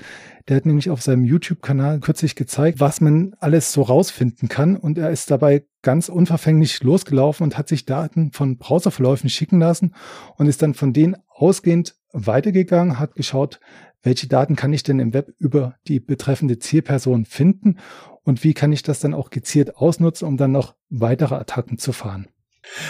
Der 0.49 0.57
hat 0.57 0.67
nämlich 0.67 0.91
auf 0.91 1.03
seinem 1.03 1.25
YouTube-Kanal 1.25 1.99
kürzlich 2.01 2.37
gezeigt, 2.37 2.79
was 2.79 3.01
man 3.01 3.35
alles 3.41 3.73
so 3.73 3.83
rausfinden 3.83 4.49
kann. 4.49 4.77
Und 4.77 4.99
er 4.99 5.11
ist 5.11 5.31
dabei 5.31 5.65
ganz 5.83 6.09
unverfänglich 6.09 6.83
losgelaufen 6.83 7.45
und 7.45 7.59
hat 7.59 7.69
sich 7.69 7.85
Daten 7.85 8.31
von 8.33 8.59
Browserverläufen 8.59 9.29
schicken 9.29 9.61
lassen 9.61 9.95
und 10.37 10.47
ist 10.47 10.63
dann 10.63 10.75
von 10.75 10.93
denen 10.93 11.17
ausgehend 11.29 11.97
weitergegangen, 12.13 12.99
hat 12.99 13.15
geschaut, 13.15 13.61
welche 14.03 14.29
Daten 14.29 14.57
kann 14.57 14.73
ich 14.73 14.83
denn 14.83 14.99
im 14.99 15.13
Web 15.13 15.33
über 15.39 15.75
die 15.87 16.01
betreffende 16.01 16.59
Zielperson 16.59 17.25
finden 17.25 17.79
und 18.23 18.45
wie 18.45 18.55
kann 18.55 18.73
ich 18.73 18.83
das 18.83 19.01
dann 19.01 19.15
auch 19.15 19.31
gezielt 19.31 19.77
ausnutzen, 19.77 20.27
um 20.27 20.37
dann 20.37 20.53
noch 20.53 20.75
weitere 20.89 21.35
Attacken 21.35 21.79
zu 21.79 21.93
fahren. 21.93 22.29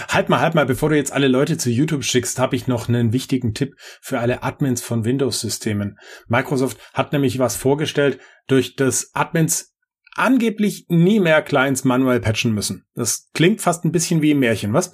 Halt 0.09 0.29
mal, 0.29 0.41
halt 0.41 0.55
mal, 0.55 0.67
bevor 0.67 0.89
du 0.89 0.97
jetzt 0.97 1.13
alle 1.13 1.29
Leute 1.29 1.57
zu 1.57 1.71
YouTube 1.71 2.05
schickst, 2.05 2.39
habe 2.39 2.57
ich 2.57 2.67
noch 2.67 2.89
einen 2.89 3.13
wichtigen 3.13 3.55
Tipp 3.55 3.77
für 3.79 4.19
alle 4.19 4.43
Admins 4.43 4.83
von 4.83 5.05
Windows-Systemen. 5.05 5.99
Microsoft 6.27 6.79
hat 6.93 7.13
nämlich 7.13 7.39
was 7.39 7.57
vorgestellt, 7.57 8.19
durch 8.49 8.75
das 8.75 9.11
Admins 9.15 9.70
angeblich 10.17 10.87
nie 10.89 11.21
mehr 11.21 11.43
Clients 11.43 11.85
manuell 11.85 12.21
patchen 12.21 12.53
müssen. 12.53 12.85
Das 12.95 13.29
klingt 13.33 13.61
fast 13.61 13.85
ein 13.85 13.93
bisschen 13.93 14.23
wie 14.23 14.33
ein 14.33 14.39
Märchen, 14.39 14.73
was? 14.73 14.93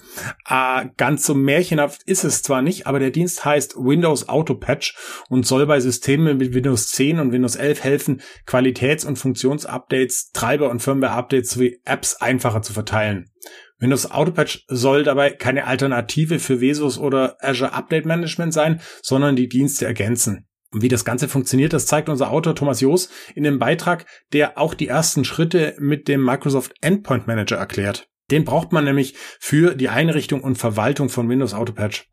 Äh, 0.48 0.86
ganz 0.96 1.24
so 1.24 1.34
märchenhaft 1.34 2.02
ist 2.04 2.24
es 2.24 2.42
zwar 2.42 2.62
nicht, 2.62 2.86
aber 2.86 2.98
der 2.98 3.10
Dienst 3.10 3.44
heißt 3.44 3.76
Windows 3.76 4.28
Auto 4.28 4.54
Patch 4.54 4.96
und 5.28 5.46
soll 5.46 5.66
bei 5.66 5.80
Systemen 5.80 6.36
mit 6.36 6.54
Windows 6.54 6.90
10 6.90 7.20
und 7.20 7.32
Windows 7.32 7.56
11 7.56 7.82
helfen, 7.82 8.22
Qualitäts- 8.46 9.06
und 9.06 9.18
Funktionsupdates, 9.18 10.30
Treiber- 10.32 10.70
und 10.70 10.80
Firmware-Updates 10.80 11.50
sowie 11.50 11.80
Apps 11.84 12.16
einfacher 12.16 12.62
zu 12.62 12.72
verteilen. 12.72 13.30
Windows 13.78 14.10
Autopatch 14.10 14.64
soll 14.68 15.02
dabei 15.02 15.30
keine 15.30 15.66
Alternative 15.66 16.38
für 16.38 16.60
Vesus 16.60 16.98
oder 16.98 17.36
Azure 17.40 17.72
Update 17.72 18.06
Management 18.06 18.54
sein, 18.54 18.80
sondern 19.02 19.36
die 19.36 19.48
Dienste 19.48 19.84
ergänzen. 19.86 20.46
Und 20.76 20.82
wie 20.82 20.88
das 20.88 21.06
Ganze 21.06 21.26
funktioniert, 21.26 21.72
das 21.72 21.86
zeigt 21.86 22.10
unser 22.10 22.30
Autor 22.30 22.54
Thomas 22.54 22.82
Joos 22.82 23.08
in 23.34 23.44
dem 23.44 23.58
Beitrag, 23.58 24.04
der 24.34 24.58
auch 24.58 24.74
die 24.74 24.88
ersten 24.88 25.24
Schritte 25.24 25.74
mit 25.78 26.06
dem 26.06 26.22
Microsoft 26.22 26.74
Endpoint 26.82 27.26
Manager 27.26 27.56
erklärt. 27.56 28.10
Den 28.30 28.44
braucht 28.44 28.72
man 28.72 28.84
nämlich 28.84 29.14
für 29.40 29.74
die 29.74 29.88
Einrichtung 29.88 30.42
und 30.42 30.58
Verwaltung 30.58 31.08
von 31.08 31.30
Windows 31.30 31.54
Autopatch. 31.54 32.10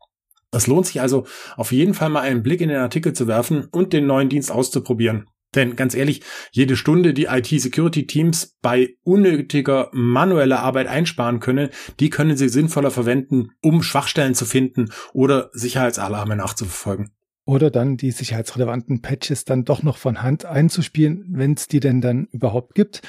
Es 0.50 0.66
lohnt 0.66 0.86
sich 0.86 1.02
also 1.02 1.26
auf 1.58 1.72
jeden 1.72 1.92
Fall 1.92 2.08
mal 2.08 2.22
einen 2.22 2.42
Blick 2.42 2.62
in 2.62 2.70
den 2.70 2.78
Artikel 2.78 3.12
zu 3.12 3.28
werfen 3.28 3.66
und 3.70 3.92
den 3.92 4.06
neuen 4.06 4.30
Dienst 4.30 4.50
auszuprobieren. 4.50 5.26
Denn 5.54 5.76
ganz 5.76 5.94
ehrlich, 5.94 6.22
jede 6.50 6.76
Stunde, 6.76 7.12
die 7.12 7.26
IT-Security-Teams 7.26 8.56
bei 8.62 8.96
unnötiger 9.02 9.90
manueller 9.92 10.60
Arbeit 10.60 10.86
einsparen 10.86 11.38
können, 11.38 11.68
die 12.00 12.08
können 12.08 12.38
sie 12.38 12.48
sinnvoller 12.48 12.90
verwenden, 12.90 13.50
um 13.60 13.82
Schwachstellen 13.82 14.34
zu 14.34 14.46
finden 14.46 14.90
oder 15.12 15.50
Sicherheitsalarme 15.52 16.34
nachzuverfolgen. 16.34 17.10
Oder 17.46 17.70
dann 17.70 17.96
die 17.96 18.10
sicherheitsrelevanten 18.10 19.02
Patches 19.02 19.44
dann 19.44 19.64
doch 19.64 19.82
noch 19.82 19.98
von 19.98 20.22
Hand 20.22 20.44
einzuspielen, 20.44 21.26
wenn 21.28 21.54
es 21.54 21.68
die 21.68 21.80
denn 21.80 22.00
dann 22.00 22.26
überhaupt 22.32 22.74
gibt. 22.74 23.02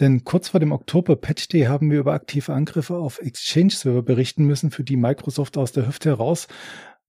Denn 0.00 0.24
kurz 0.24 0.50
vor 0.50 0.60
dem 0.60 0.72
Oktober 0.72 1.16
Patch 1.16 1.48
Day 1.48 1.64
haben 1.64 1.90
wir 1.90 2.00
über 2.00 2.12
aktive 2.12 2.52
Angriffe 2.52 2.96
auf 2.96 3.20
Exchange-Server 3.20 4.02
berichten 4.02 4.44
müssen, 4.44 4.70
für 4.70 4.84
die 4.84 4.96
Microsoft 4.96 5.56
aus 5.56 5.72
der 5.72 5.86
Hüfte 5.86 6.10
heraus 6.10 6.48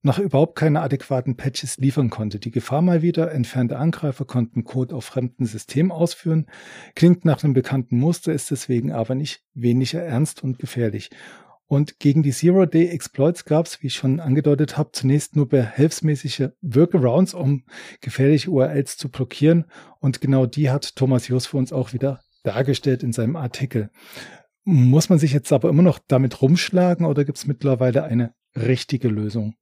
noch 0.03 0.19
überhaupt 0.19 0.55
keine 0.55 0.81
adäquaten 0.81 1.37
Patches 1.37 1.77
liefern 1.77 2.09
konnte. 2.09 2.37
Die 2.37 2.51
Gefahr 2.51 2.81
mal 2.81 3.01
wieder, 3.01 3.31
entfernte 3.31 3.77
Angreifer 3.77 4.25
konnten 4.25 4.65
Code 4.65 4.93
auf 4.93 5.05
fremden 5.05 5.45
Systemen 5.45 5.91
ausführen, 5.91 6.47
klingt 6.93 7.23
nach 7.23 7.43
einem 7.43 7.53
bekannten 7.53 7.97
Muster, 7.99 8.33
ist 8.33 8.51
deswegen 8.51 8.91
aber 8.91 9.15
nicht 9.15 9.43
weniger 9.53 10.01
ernst 10.01 10.43
und 10.43 10.59
gefährlich. 10.59 11.09
Und 11.67 11.99
gegen 11.99 12.23
die 12.23 12.31
Zero-Day-Exploits 12.31 13.45
gab 13.45 13.65
es, 13.65 13.81
wie 13.81 13.87
ich 13.87 13.95
schon 13.95 14.19
angedeutet 14.19 14.77
habe, 14.77 14.91
zunächst 14.91 15.35
nur 15.35 15.47
behelfsmäßige 15.47 16.49
Workarounds, 16.61 17.33
um 17.33 17.63
gefährliche 18.01 18.51
URLs 18.51 18.97
zu 18.97 19.09
blockieren. 19.09 19.65
Und 19.99 20.21
genau 20.21 20.45
die 20.45 20.69
hat 20.69 20.95
Thomas 20.95 21.27
Jus 21.27 21.47
für 21.47 21.57
uns 21.57 21.73
auch 21.73 21.93
wieder 21.93 22.19
dargestellt 22.43 23.03
in 23.03 23.13
seinem 23.13 23.35
Artikel. 23.35 23.89
Muss 24.65 25.09
man 25.09 25.19
sich 25.19 25.33
jetzt 25.33 25.51
aber 25.51 25.69
immer 25.69 25.83
noch 25.83 25.99
damit 26.07 26.41
rumschlagen 26.41 27.05
oder 27.05 27.25
gibt 27.25 27.37
es 27.37 27.47
mittlerweile 27.47 28.03
eine 28.03 28.33
richtige 28.55 29.07
Lösung? 29.07 29.55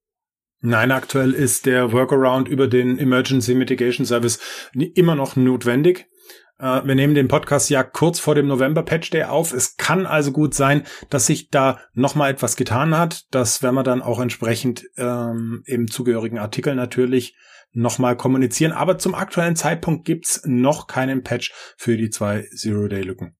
Nein, 0.60 0.92
aktuell 0.92 1.32
ist 1.32 1.66
der 1.66 1.92
Workaround 1.92 2.48
über 2.48 2.68
den 2.68 2.96
Emergency 2.96 3.54
Mitigation 3.54 4.06
Service 4.06 4.38
immer 4.72 5.16
noch 5.16 5.34
notwendig. 5.34 6.06
Äh, 6.62 6.86
wir 6.86 6.94
nehmen 6.94 7.14
den 7.14 7.28
Podcast 7.28 7.68
ja 7.68 7.82
kurz 7.82 8.20
vor 8.20 8.34
dem 8.34 8.46
November 8.46 8.82
Patch 8.84 9.10
Day 9.10 9.24
auf. 9.24 9.52
Es 9.52 9.76
kann 9.76 10.06
also 10.06 10.32
gut 10.32 10.54
sein, 10.54 10.84
dass 11.10 11.26
sich 11.26 11.50
da 11.50 11.80
noch 11.92 12.14
mal 12.14 12.30
etwas 12.30 12.56
getan 12.56 12.96
hat. 12.96 13.24
Das 13.32 13.62
werden 13.62 13.74
wir 13.74 13.82
dann 13.82 14.00
auch 14.00 14.20
entsprechend 14.20 14.84
ähm, 14.96 15.62
im 15.66 15.90
zugehörigen 15.90 16.38
Artikel 16.38 16.74
natürlich 16.74 17.36
noch 17.72 17.98
mal 17.98 18.16
kommunizieren. 18.16 18.72
Aber 18.72 18.98
zum 18.98 19.14
aktuellen 19.14 19.56
Zeitpunkt 19.56 20.04
gibt's 20.04 20.42
noch 20.44 20.86
keinen 20.86 21.22
Patch 21.24 21.52
für 21.76 21.96
die 21.96 22.10
zwei 22.10 22.46
Zero-Day-Lücken. 22.54 23.34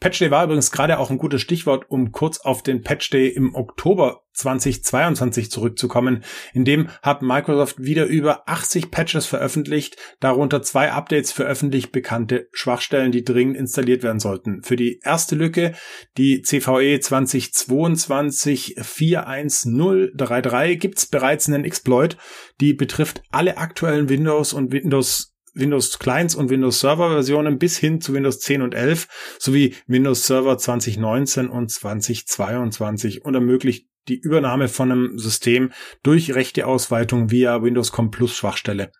Patch 0.00 0.18
Day 0.18 0.30
war 0.30 0.44
übrigens 0.44 0.72
gerade 0.72 0.98
auch 0.98 1.10
ein 1.10 1.18
gutes 1.18 1.40
Stichwort, 1.40 1.86
um 1.88 2.12
kurz 2.12 2.40
auf 2.40 2.62
den 2.62 2.82
Patch 2.82 3.10
Day 3.10 3.28
im 3.28 3.54
Oktober 3.54 4.22
2022 4.32 5.50
zurückzukommen. 5.50 6.24
In 6.54 6.64
dem 6.64 6.88
hat 7.02 7.22
Microsoft 7.22 7.78
wieder 7.78 8.06
über 8.06 8.48
80 8.48 8.90
Patches 8.90 9.26
veröffentlicht, 9.26 9.96
darunter 10.20 10.62
zwei 10.62 10.90
Updates 10.90 11.32
für 11.32 11.44
öffentlich 11.44 11.92
bekannte 11.92 12.48
Schwachstellen, 12.52 13.12
die 13.12 13.24
dringend 13.24 13.56
installiert 13.56 14.02
werden 14.02 14.20
sollten. 14.20 14.62
Für 14.62 14.76
die 14.76 15.00
erste 15.04 15.36
Lücke, 15.36 15.74
die 16.16 16.42
CVE 16.42 17.00
2022 17.00 18.76
41033, 18.78 20.80
gibt's 20.80 21.06
bereits 21.06 21.48
einen 21.48 21.64
Exploit, 21.64 22.16
die 22.60 22.74
betrifft 22.74 23.22
alle 23.30 23.58
aktuellen 23.58 24.08
Windows 24.08 24.52
und 24.52 24.72
Windows 24.72 25.31
Windows 25.54 25.98
Clients 25.98 26.34
und 26.34 26.50
Windows 26.50 26.80
Server 26.80 27.10
Versionen 27.10 27.58
bis 27.58 27.76
hin 27.76 28.00
zu 28.00 28.14
Windows 28.14 28.40
10 28.40 28.62
und 28.62 28.74
11 28.74 29.36
sowie 29.38 29.74
Windows 29.86 30.26
Server 30.26 30.58
2019 30.58 31.48
und 31.48 31.70
2022 31.70 33.24
und 33.24 33.34
ermöglicht 33.34 33.86
die 34.08 34.18
Übernahme 34.18 34.68
von 34.68 34.90
einem 34.90 35.18
System 35.18 35.70
durch 36.02 36.34
rechte 36.34 36.66
Ausweitung 36.66 37.30
via 37.30 37.62
Windows 37.62 37.92
Com 37.92 38.10
Plus 38.10 38.34
Schwachstelle. 38.34 38.90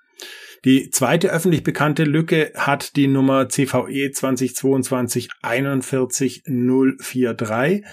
Die 0.65 0.91
zweite 0.91 1.33
öffentlich 1.33 1.65
bekannte 1.65 2.05
Lücke 2.05 2.53
hat 2.55 2.95
die 2.95 3.09
Nummer 3.09 3.49
CVE 3.49 4.13
2022 4.13 5.31
41043 5.43 7.85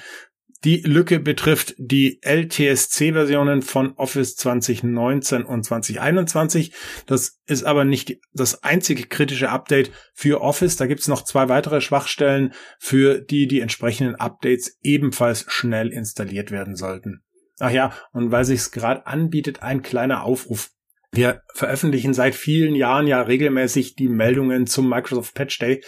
die 0.66 0.82
Lücke 0.82 1.20
betrifft 1.20 1.74
die 1.78 2.20
LTSC-Versionen 2.22 3.62
von 3.62 3.94
Office 3.96 4.36
2019 4.36 5.44
und 5.44 5.64
2021. 5.64 6.74
Das 7.06 7.40
ist 7.46 7.64
aber 7.64 7.86
nicht 7.86 8.20
das 8.34 8.62
einzige 8.64 9.04
kritische 9.04 9.50
Update 9.50 9.92
für 10.14 10.42
Office. 10.42 10.76
Da 10.76 10.86
gibt 10.88 11.00
es 11.00 11.08
noch 11.08 11.24
zwei 11.24 11.48
weitere 11.48 11.80
Schwachstellen, 11.80 12.54
für 12.78 13.22
die 13.22 13.48
die 13.48 13.62
entsprechenden 13.62 14.16
Updates 14.16 14.78
ebenfalls 14.82 15.46
schnell 15.48 15.94
installiert 15.94 16.52
werden 16.52 16.76
sollten. 16.76 17.24
Ach 17.60 17.72
ja, 17.72 17.94
und 18.12 18.32
weil 18.32 18.44
sich 18.44 18.60
es 18.60 18.72
gerade 18.72 19.08
anbietet, 19.08 19.64
ein 19.64 19.82
kleiner 19.82 20.24
Aufruf. 20.24 20.72
Wir 21.12 21.42
veröffentlichen 21.54 22.14
seit 22.14 22.36
vielen 22.36 22.76
Jahren 22.76 23.08
ja 23.08 23.22
regelmäßig 23.22 23.96
die 23.96 24.10
Meldungen 24.10 24.68
zum 24.68 24.90
Microsoft 24.90 25.34
Patch 25.34 25.58
Day 25.58 25.82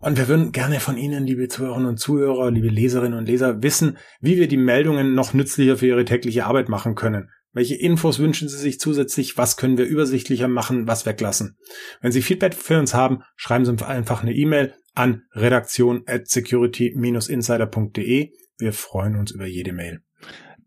und 0.00 0.16
wir 0.16 0.28
würden 0.28 0.52
gerne 0.52 0.80
von 0.80 0.96
Ihnen, 0.96 1.26
liebe 1.26 1.48
Zuhörerinnen 1.48 1.88
und 1.88 1.98
Zuhörer, 1.98 2.50
liebe 2.50 2.68
Leserinnen 2.68 3.18
und 3.18 3.26
Leser, 3.26 3.62
wissen, 3.62 3.98
wie 4.20 4.36
wir 4.36 4.48
die 4.48 4.56
Meldungen 4.56 5.14
noch 5.14 5.34
nützlicher 5.34 5.78
für 5.78 5.86
Ihre 5.86 6.04
tägliche 6.04 6.46
Arbeit 6.46 6.68
machen 6.68 6.94
können. 6.94 7.30
Welche 7.52 7.74
Infos 7.74 8.18
wünschen 8.18 8.48
Sie 8.48 8.58
sich 8.58 8.78
zusätzlich? 8.78 9.36
Was 9.36 9.56
können 9.56 9.78
wir 9.78 9.86
übersichtlicher 9.86 10.48
machen? 10.48 10.86
Was 10.86 11.06
weglassen? 11.06 11.56
Wenn 12.00 12.12
Sie 12.12 12.22
Feedback 12.22 12.54
für 12.54 12.78
uns 12.78 12.94
haben, 12.94 13.22
schreiben 13.36 13.64
Sie 13.64 13.72
uns 13.72 13.82
einfach 13.82 14.22
eine 14.22 14.34
E-Mail 14.34 14.74
an 14.94 15.22
redaktion 15.32 16.02
at 16.06 16.28
security-insider.de. 16.28 18.30
Wir 18.58 18.72
freuen 18.72 19.16
uns 19.16 19.32
über 19.32 19.46
jede 19.46 19.72
Mail. 19.72 20.00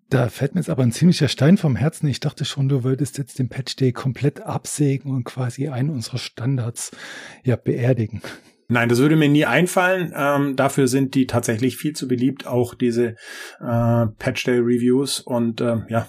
Da 0.10 0.28
fällt 0.28 0.56
mir 0.56 0.60
jetzt 0.60 0.70
aber 0.70 0.84
ein 0.84 0.92
ziemlicher 0.92 1.30
Stein 1.30 1.58
vom 1.58 1.78
Herzen. 1.78 2.08
Ich 2.08 2.20
dachte 2.20 2.44
schon, 2.44 2.68
du 2.68 2.84
würdest 2.84 3.18
jetzt 3.18 3.40
den 3.40 3.48
Patch 3.48 3.78
Day 3.78 3.94
komplett 3.94 4.42
absägen 4.42 5.12
und 5.12 5.24
quasi 5.24 5.70
einen 5.70 5.90
unserer 5.90 6.18
Standards 6.18 6.92
ja 7.46 7.56
beerdigen. 7.56 8.22
Nein, 8.72 8.88
das 8.88 9.00
würde 9.00 9.18
mir 9.18 9.28
nie 9.28 9.44
einfallen. 9.44 10.13
Ähm, 10.16 10.56
dafür 10.56 10.88
sind 10.88 11.13
die 11.13 11.28
tatsächlich 11.28 11.75
viel 11.75 11.92
zu 11.92 12.08
beliebt, 12.08 12.48
auch 12.48 12.74
diese 12.74 13.16
äh, 13.60 14.08
Patch 14.18 14.46
Day 14.46 14.60
Reviews. 14.60 15.20
Und 15.20 15.60
äh, 15.60 15.80
ja, 15.90 16.08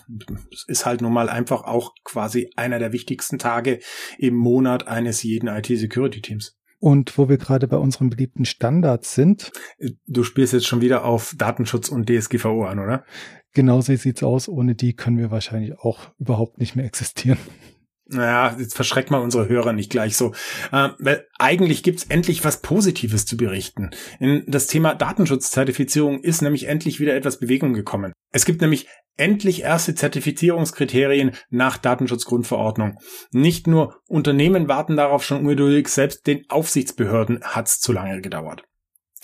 es 0.52 0.64
ist 0.68 0.86
halt 0.86 1.00
nun 1.00 1.12
mal 1.12 1.28
einfach 1.28 1.64
auch 1.64 1.92
quasi 2.04 2.50
einer 2.54 2.78
der 2.78 2.92
wichtigsten 2.92 3.40
Tage 3.40 3.80
im 4.16 4.36
Monat 4.36 4.86
eines 4.86 5.24
jeden 5.24 5.48
IT-Security-Teams. 5.48 6.56
Und 6.78 7.18
wo 7.18 7.28
wir 7.28 7.36
gerade 7.36 7.66
bei 7.66 7.78
unseren 7.78 8.10
beliebten 8.10 8.44
Standards 8.44 9.12
sind. 9.12 9.50
Du 10.06 10.22
spielst 10.22 10.52
jetzt 10.52 10.68
schon 10.68 10.80
wieder 10.80 11.04
auf 11.04 11.34
Datenschutz 11.36 11.88
und 11.88 12.08
DSGVO 12.08 12.66
an, 12.66 12.78
oder? 12.78 13.04
Genau 13.54 13.80
so 13.80 13.96
sieht's 13.96 14.22
aus. 14.22 14.48
Ohne 14.48 14.76
die 14.76 14.94
können 14.94 15.18
wir 15.18 15.32
wahrscheinlich 15.32 15.76
auch 15.80 16.12
überhaupt 16.20 16.58
nicht 16.58 16.76
mehr 16.76 16.84
existieren. 16.84 17.38
Naja, 18.12 18.56
jetzt 18.58 18.74
verschreckt 18.74 19.10
mal 19.10 19.20
unsere 19.20 19.48
Hörer 19.48 19.72
nicht 19.72 19.90
gleich 19.90 20.16
so. 20.16 20.32
Äh, 20.70 20.90
weil 20.98 21.26
eigentlich 21.38 21.82
gibt's 21.82 22.04
endlich 22.04 22.44
was 22.44 22.60
Positives 22.60 23.26
zu 23.26 23.36
berichten. 23.36 23.90
In 24.20 24.44
das 24.46 24.66
Thema 24.66 24.94
Datenschutzzertifizierung 24.94 26.20
ist 26.20 26.42
nämlich 26.42 26.68
endlich 26.68 27.00
wieder 27.00 27.14
etwas 27.14 27.38
Bewegung 27.38 27.72
gekommen. 27.72 28.12
Es 28.32 28.44
gibt 28.44 28.60
nämlich 28.60 28.88
endlich 29.16 29.62
erste 29.62 29.94
Zertifizierungskriterien 29.94 31.32
nach 31.50 31.76
Datenschutzgrundverordnung. 31.76 32.98
Nicht 33.30 33.66
nur 33.66 34.00
Unternehmen 34.08 34.68
warten 34.68 34.96
darauf 34.96 35.24
schon 35.24 35.40
ungeduldig, 35.40 35.88
selbst 35.88 36.26
den 36.26 36.44
Aufsichtsbehörden 36.48 37.40
hat's 37.42 37.80
zu 37.80 37.92
lange 37.92 38.20
gedauert. 38.20 38.64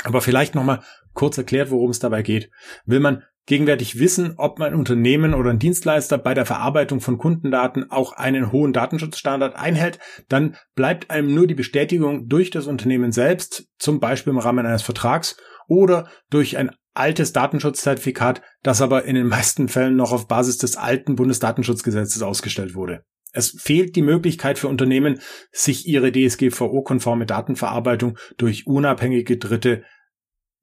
Aber 0.04 0.21
vielleicht 0.21 0.54
nochmal 0.54 0.83
kurz 1.18 1.37
erklärt, 1.37 1.70
worum 1.70 1.90
es 1.90 1.98
dabei 1.98 2.22
geht. 2.22 2.48
Will 2.87 3.00
man 3.00 3.25
gegenwärtig 3.46 3.98
wissen, 3.98 4.34
ob 4.37 4.60
ein 4.60 4.75
Unternehmen 4.75 5.34
oder 5.34 5.50
ein 5.50 5.58
Dienstleister 5.58 6.16
bei 6.16 6.32
der 6.32 6.46
Verarbeitung 6.46 7.00
von 7.00 7.18
Kundendaten 7.18 7.90
auch 7.90 8.12
einen 8.12 8.52
hohen 8.52 8.72
Datenschutzstandard 8.72 9.56
einhält, 9.56 9.98
dann 10.28 10.56
bleibt 10.76 11.10
einem 11.10 11.34
nur 11.34 11.48
die 11.48 11.54
Bestätigung 11.54 12.28
durch 12.28 12.50
das 12.50 12.66
Unternehmen 12.66 13.10
selbst, 13.10 13.66
zum 13.78 13.98
Beispiel 13.98 14.32
im 14.32 14.38
Rahmen 14.38 14.64
eines 14.64 14.82
Vertrags 14.82 15.37
oder 15.66 16.08
durch 16.30 16.56
ein 16.56 16.70
altes 16.94 17.32
Datenschutzzertifikat, 17.32 18.40
das 18.62 18.80
aber 18.80 19.04
in 19.04 19.16
den 19.16 19.26
meisten 19.26 19.68
Fällen 19.68 19.96
noch 19.96 20.12
auf 20.12 20.28
Basis 20.28 20.58
des 20.58 20.76
alten 20.76 21.16
Bundesdatenschutzgesetzes 21.16 22.22
ausgestellt 22.22 22.75
wurde. 22.75 23.02
Es 23.32 23.56
fehlt 23.60 23.96
die 23.96 24.02
Möglichkeit 24.02 24.58
für 24.58 24.68
Unternehmen, 24.68 25.20
sich 25.52 25.87
ihre 25.87 26.12
DSGVO-konforme 26.12 27.26
Datenverarbeitung 27.26 28.16
durch 28.37 28.66
unabhängige 28.66 29.37
Dritte 29.37 29.84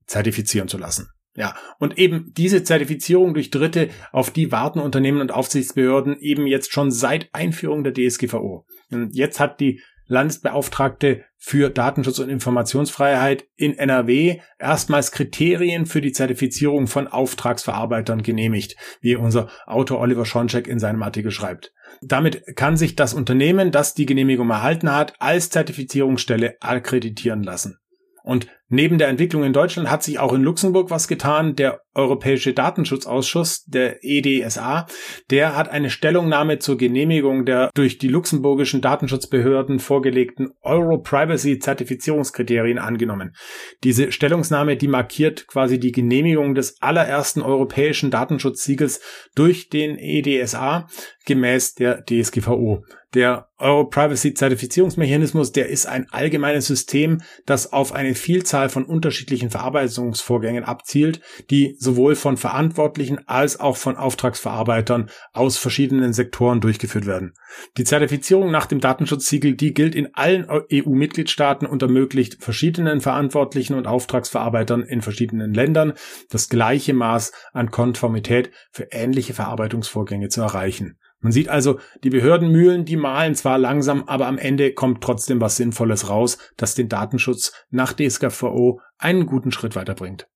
zertifizieren 0.05 0.67
zu 0.67 0.77
lassen. 0.77 1.09
Ja, 1.37 1.55
und 1.79 1.97
eben 1.97 2.31
diese 2.33 2.63
Zertifizierung 2.63 3.33
durch 3.33 3.51
Dritte, 3.51 3.89
auf 4.13 4.31
die 4.31 4.53
warten 4.53 4.79
Unternehmen 4.79 5.19
und 5.19 5.33
Aufsichtsbehörden 5.33 6.17
eben 6.19 6.47
jetzt 6.47 6.71
schon 6.71 6.91
seit 6.91 7.27
Einführung 7.33 7.83
der 7.83 7.93
DSGVO. 7.93 8.65
Und 8.91 9.15
jetzt 9.15 9.39
hat 9.41 9.59
die 9.59 9.81
Landesbeauftragte 10.07 11.25
für 11.37 11.69
Datenschutz 11.69 12.19
und 12.19 12.29
Informationsfreiheit 12.29 13.45
in 13.55 13.77
NRW 13.77 14.39
erstmals 14.59 15.11
Kriterien 15.11 15.85
für 15.85 15.99
die 15.99 16.11
Zertifizierung 16.11 16.87
von 16.87 17.07
Auftragsverarbeitern 17.07 18.23
genehmigt, 18.23 18.75
wie 19.01 19.15
unser 19.15 19.49
Autor 19.65 19.99
Oliver 19.99 20.25
Schoncheck 20.25 20.67
in 20.67 20.79
seinem 20.79 21.03
Artikel 21.03 21.31
schreibt. 21.31 21.73
Damit 22.01 22.55
kann 22.55 22.77
sich 22.77 22.95
das 22.95 23.13
Unternehmen, 23.13 23.71
das 23.71 23.93
die 23.93 24.05
Genehmigung 24.05 24.49
erhalten 24.49 24.91
hat, 24.91 25.13
als 25.19 25.49
Zertifizierungsstelle 25.49 26.57
akkreditieren 26.61 27.43
lassen. 27.43 27.77
Und 28.25 28.47
neben 28.69 28.97
der 28.97 29.09
Entwicklung 29.09 29.43
in 29.43 29.53
Deutschland 29.53 29.91
hat 29.91 30.01
sich 30.01 30.17
auch 30.17 30.33
in 30.33 30.41
Luxemburg 30.41 30.89
was 30.89 31.07
getan. 31.07 31.55
Der 31.55 31.81
Europäische 31.93 32.53
Datenschutzausschuss, 32.53 33.65
der 33.65 34.03
EDSA, 34.03 34.87
der 35.29 35.55
hat 35.55 35.69
eine 35.69 35.91
Stellungnahme 35.91 36.57
zur 36.57 36.75
Genehmigung 36.75 37.45
der 37.45 37.69
durch 37.75 37.99
die 37.99 38.07
luxemburgischen 38.07 38.81
Datenschutzbehörden 38.81 39.77
vorgelegten 39.77 40.49
Euro-Privacy-Zertifizierungskriterien 40.63 42.79
angenommen. 42.79 43.35
Diese 43.83 44.11
Stellungnahme, 44.11 44.75
die 44.75 44.87
markiert 44.87 45.45
quasi 45.45 45.79
die 45.79 45.91
Genehmigung 45.91 46.55
des 46.55 46.81
allerersten 46.81 47.43
europäischen 47.43 48.09
Datenschutzsiegels 48.09 49.01
durch 49.35 49.69
den 49.69 49.99
EDSA 49.99 50.87
gemäß 51.27 51.75
der 51.75 52.03
DSGVO. 52.03 52.83
Der 53.15 53.47
Euro-Privacy-Zertifizierungsmechanismus, 53.59 55.53
der 55.53 55.69
ist 55.69 55.85
ein 55.85 56.07
allgemeines 56.11 56.67
System, 56.67 57.21
das 57.45 57.71
auf 57.71 57.93
eine 57.93 58.13
Vielzahl 58.13 58.67
von 58.67 58.83
unterschiedlichen 58.83 59.49
Verarbeitungsvorgängen 59.49 60.65
abzielt, 60.65 61.21
die 61.49 61.77
sowohl 61.79 62.15
von 62.15 62.35
Verantwortlichen 62.35 63.25
als 63.25 63.57
auch 63.57 63.77
von 63.77 63.95
Auftragsverarbeitern 63.95 65.09
aus 65.31 65.55
verschiedenen 65.57 66.11
Sektoren 66.11 66.59
durchgeführt 66.59 67.05
werden. 67.05 67.35
Die 67.77 67.85
Zertifizierung 67.85 68.51
nach 68.51 68.65
dem 68.65 68.81
Datenschutzsiegel, 68.81 69.55
die 69.55 69.73
gilt 69.73 69.95
in 69.95 70.13
allen 70.13 70.45
EU-Mitgliedstaaten 70.49 71.65
und 71.65 71.81
ermöglicht 71.81 72.43
verschiedenen 72.43 72.99
Verantwortlichen 72.99 73.75
und 73.75 73.87
Auftragsverarbeitern 73.87 74.83
in 74.83 75.01
verschiedenen 75.01 75.53
Ländern 75.53 75.93
das 76.29 76.49
gleiche 76.49 76.93
Maß 76.93 77.31
an 77.53 77.71
Konformität 77.71 78.51
für 78.71 78.89
ähnliche 78.91 79.33
Verarbeitungsvorgänge 79.33 80.27
zu 80.27 80.41
erreichen. 80.41 80.97
Man 81.25 81.31
sieht 81.31 81.49
also, 81.49 81.79
die 82.03 82.11
Behördenmühlen, 82.11 82.85
die 82.85 82.97
malen 82.97 83.33
zwar 83.33 83.57
langsam, 83.57 84.03
aber 84.03 84.27
am 84.27 84.37
Ende 84.37 84.73
kommt 84.73 85.03
trotzdem 85.03 85.41
was 85.41 85.57
Sinnvolles 85.57 86.07
raus, 86.07 86.37
das 86.55 86.75
den 86.75 86.87
Datenschutz 86.87 87.51
nach 87.71 87.93
DSGVO 87.93 88.79
einen 88.99 89.25
guten 89.25 89.51
Schritt 89.51 89.75
weiterbringt. 89.75 90.27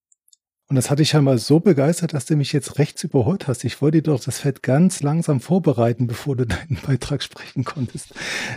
Und 0.68 0.76
das 0.76 0.90
hatte 0.90 1.04
ich 1.04 1.14
ja 1.14 1.22
mal 1.22 1.38
so 1.38 1.60
begeistert, 1.60 2.16
dass 2.16 2.26
du 2.26 2.36
mich 2.36 2.54
jetzt 2.54 2.80
rechts 2.80 3.04
überholt 3.04 3.48
hast. 3.48 3.64
Ich 3.66 3.84
wollte 3.84 4.02
dir 4.02 4.12
doch 4.12 4.24
das 4.24 4.40
Feld 4.40 4.64
ganz 4.64 5.04
langsam 5.04 5.42
vorbereiten, 5.42 6.08
bevor 6.08 6.36
du 6.36 6.48
deinen 6.48 6.80
Beitrag 6.84 7.22
sprechen 7.22 7.66
konntest. 7.66 8.16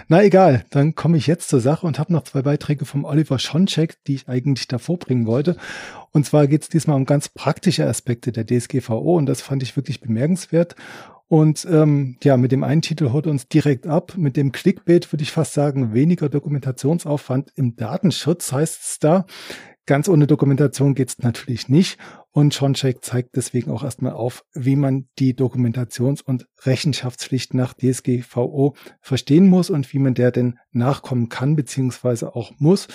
Na 0.08 0.24
egal, 0.24 0.64
dann 0.70 0.94
komme 0.94 1.18
ich 1.18 1.26
jetzt 1.26 1.50
zur 1.50 1.60
Sache 1.60 1.86
und 1.86 1.98
habe 1.98 2.14
noch 2.14 2.24
zwei 2.24 2.40
Beiträge 2.40 2.86
vom 2.86 3.04
Oliver 3.04 3.38
Schoncheck, 3.38 4.02
die 4.06 4.14
ich 4.14 4.28
eigentlich 4.28 4.68
davor 4.68 4.98
bringen 4.98 5.26
wollte. 5.26 5.58
Und 6.12 6.24
zwar 6.24 6.46
geht 6.46 6.62
es 6.62 6.70
diesmal 6.70 6.96
um 6.96 7.04
ganz 7.04 7.28
praktische 7.28 7.86
Aspekte 7.86 8.32
der 8.32 8.46
DSGVO 8.46 9.18
und 9.18 9.26
das 9.26 9.42
fand 9.42 9.62
ich 9.62 9.76
wirklich 9.76 10.00
bemerkenswert. 10.00 10.76
Und 11.32 11.66
ähm, 11.70 12.18
ja, 12.22 12.36
mit 12.36 12.52
dem 12.52 12.62
einen 12.62 12.82
Titel 12.82 13.10
holt 13.10 13.26
uns 13.26 13.48
direkt 13.48 13.86
ab. 13.86 14.18
Mit 14.18 14.36
dem 14.36 14.52
Clickbait 14.52 15.10
würde 15.10 15.22
ich 15.22 15.32
fast 15.32 15.54
sagen, 15.54 15.94
weniger 15.94 16.28
Dokumentationsaufwand 16.28 17.52
im 17.54 17.74
Datenschutz 17.74 18.52
heißt 18.52 18.82
es 18.82 18.98
da. 18.98 19.24
Ganz 19.86 20.10
ohne 20.10 20.26
Dokumentation 20.26 20.94
geht's 20.94 21.20
natürlich 21.20 21.70
nicht. 21.70 21.98
Und 22.32 22.52
Schoncheck 22.52 23.02
zeigt 23.02 23.34
deswegen 23.34 23.70
auch 23.70 23.82
erstmal 23.82 24.12
auf, 24.12 24.44
wie 24.52 24.76
man 24.76 25.08
die 25.18 25.34
Dokumentations- 25.34 26.22
und 26.22 26.46
Rechenschaftspflicht 26.64 27.54
nach 27.54 27.72
DSGVO 27.72 28.74
verstehen 29.00 29.48
muss 29.48 29.70
und 29.70 29.90
wie 29.94 30.00
man 30.00 30.12
der 30.12 30.32
denn 30.32 30.58
nachkommen 30.70 31.30
kann 31.30 31.56
beziehungsweise 31.56 32.36
auch 32.36 32.52
muss 32.58 32.88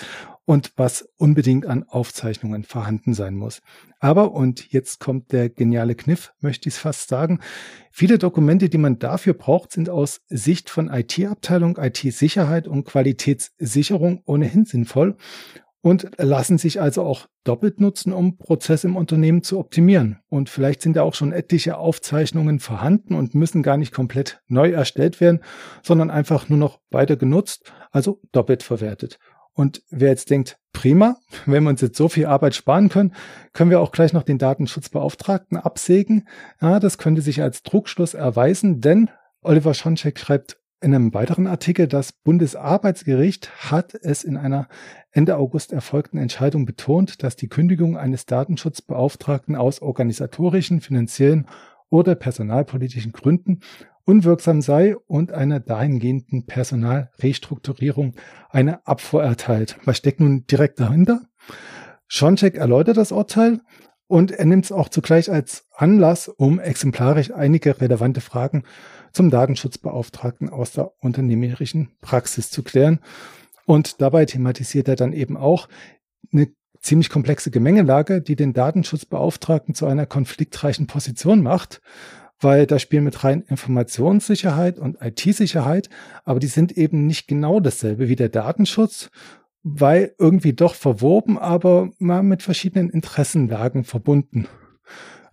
und 0.48 0.72
was 0.76 1.06
unbedingt 1.18 1.66
an 1.66 1.84
Aufzeichnungen 1.86 2.64
vorhanden 2.64 3.12
sein 3.12 3.36
muss. 3.36 3.60
Aber, 4.00 4.32
und 4.32 4.72
jetzt 4.72 4.98
kommt 4.98 5.30
der 5.32 5.50
geniale 5.50 5.94
Kniff, 5.94 6.32
möchte 6.40 6.70
ich 6.70 6.76
es 6.76 6.80
fast 6.80 7.10
sagen, 7.10 7.40
viele 7.90 8.16
Dokumente, 8.16 8.70
die 8.70 8.78
man 8.78 8.98
dafür 8.98 9.34
braucht, 9.34 9.72
sind 9.72 9.90
aus 9.90 10.22
Sicht 10.28 10.70
von 10.70 10.88
IT-Abteilung, 10.88 11.76
IT-Sicherheit 11.76 12.66
und 12.66 12.84
Qualitätssicherung 12.84 14.22
ohnehin 14.24 14.64
sinnvoll 14.64 15.18
und 15.82 16.08
lassen 16.16 16.56
sich 16.56 16.80
also 16.80 17.02
auch 17.02 17.26
doppelt 17.44 17.78
nutzen, 17.78 18.14
um 18.14 18.38
Prozesse 18.38 18.86
im 18.86 18.96
Unternehmen 18.96 19.42
zu 19.42 19.58
optimieren. 19.58 20.20
Und 20.30 20.48
vielleicht 20.48 20.80
sind 20.80 20.96
da 20.96 21.02
auch 21.02 21.14
schon 21.14 21.32
etliche 21.32 21.76
Aufzeichnungen 21.76 22.58
vorhanden 22.58 23.14
und 23.14 23.34
müssen 23.34 23.62
gar 23.62 23.76
nicht 23.76 23.92
komplett 23.92 24.40
neu 24.48 24.70
erstellt 24.70 25.20
werden, 25.20 25.40
sondern 25.82 26.10
einfach 26.10 26.48
nur 26.48 26.58
noch 26.58 26.80
weiter 26.90 27.16
genutzt, 27.16 27.70
also 27.90 28.22
doppelt 28.32 28.62
verwertet. 28.62 29.18
Und 29.58 29.82
wer 29.90 30.10
jetzt 30.10 30.30
denkt, 30.30 30.56
prima, 30.72 31.16
wenn 31.46 31.64
wir 31.64 31.70
uns 31.70 31.80
jetzt 31.80 31.96
so 31.96 32.08
viel 32.08 32.26
Arbeit 32.26 32.54
sparen 32.54 32.88
können, 32.88 33.12
können 33.52 33.70
wir 33.70 33.80
auch 33.80 33.90
gleich 33.90 34.12
noch 34.12 34.22
den 34.22 34.38
Datenschutzbeauftragten 34.38 35.58
absägen. 35.58 36.28
Ja, 36.60 36.78
das 36.78 36.96
könnte 36.96 37.22
sich 37.22 37.42
als 37.42 37.64
Druckschluss 37.64 38.14
erweisen, 38.14 38.80
denn 38.80 39.10
Oliver 39.42 39.74
Schoncheck 39.74 40.20
schreibt 40.20 40.58
in 40.80 40.94
einem 40.94 41.12
weiteren 41.12 41.48
Artikel, 41.48 41.88
das 41.88 42.12
Bundesarbeitsgericht 42.12 43.50
hat 43.68 43.94
es 43.94 44.22
in 44.22 44.36
einer 44.36 44.68
Ende 45.10 45.36
August 45.36 45.72
erfolgten 45.72 46.18
Entscheidung 46.18 46.64
betont, 46.64 47.24
dass 47.24 47.34
die 47.34 47.48
Kündigung 47.48 47.96
eines 47.96 48.26
Datenschutzbeauftragten 48.26 49.56
aus 49.56 49.82
organisatorischen, 49.82 50.80
finanziellen 50.80 51.48
oder 51.90 52.14
personalpolitischen 52.14 53.10
Gründen 53.10 53.58
unwirksam 54.08 54.62
sei 54.62 54.96
und 54.96 55.32
einer 55.32 55.60
dahingehenden 55.60 56.46
Personalrestrukturierung 56.46 58.14
eine 58.48 58.86
Abfuhr 58.86 59.22
erteilt. 59.22 59.76
Was 59.84 59.98
steckt 59.98 60.18
nun 60.18 60.46
direkt 60.46 60.80
dahinter? 60.80 61.26
Schoncheck 62.06 62.54
erläutert 62.54 62.96
das 62.96 63.12
Urteil 63.12 63.60
und 64.06 64.30
er 64.30 64.46
nimmt 64.46 64.64
es 64.64 64.72
auch 64.72 64.88
zugleich 64.88 65.30
als 65.30 65.66
Anlass, 65.76 66.28
um 66.28 66.58
exemplarisch 66.58 67.32
einige 67.32 67.82
relevante 67.82 68.22
Fragen 68.22 68.62
zum 69.12 69.28
Datenschutzbeauftragten 69.28 70.48
aus 70.48 70.72
der 70.72 70.90
unternehmerischen 71.00 71.90
Praxis 72.00 72.50
zu 72.50 72.62
klären. 72.62 73.00
Und 73.66 74.00
dabei 74.00 74.24
thematisiert 74.24 74.88
er 74.88 74.96
dann 74.96 75.12
eben 75.12 75.36
auch 75.36 75.68
eine 76.32 76.48
ziemlich 76.80 77.10
komplexe 77.10 77.50
Gemengelage, 77.50 78.22
die 78.22 78.36
den 78.36 78.54
Datenschutzbeauftragten 78.54 79.74
zu 79.74 79.84
einer 79.84 80.06
konfliktreichen 80.06 80.86
Position 80.86 81.42
macht, 81.42 81.82
weil 82.40 82.66
da 82.66 82.78
spielen 82.78 83.04
mit 83.04 83.24
rein 83.24 83.42
Informationssicherheit 83.42 84.78
und 84.78 84.98
IT-Sicherheit, 85.00 85.88
aber 86.24 86.40
die 86.40 86.46
sind 86.46 86.72
eben 86.76 87.06
nicht 87.06 87.28
genau 87.28 87.60
dasselbe 87.60 88.08
wie 88.08 88.16
der 88.16 88.28
Datenschutz, 88.28 89.10
weil 89.62 90.14
irgendwie 90.18 90.52
doch 90.52 90.74
verwoben, 90.74 91.38
aber 91.38 91.90
mal 91.98 92.22
mit 92.22 92.42
verschiedenen 92.42 92.90
Interessenlagen 92.90 93.84
verbunden. 93.84 94.46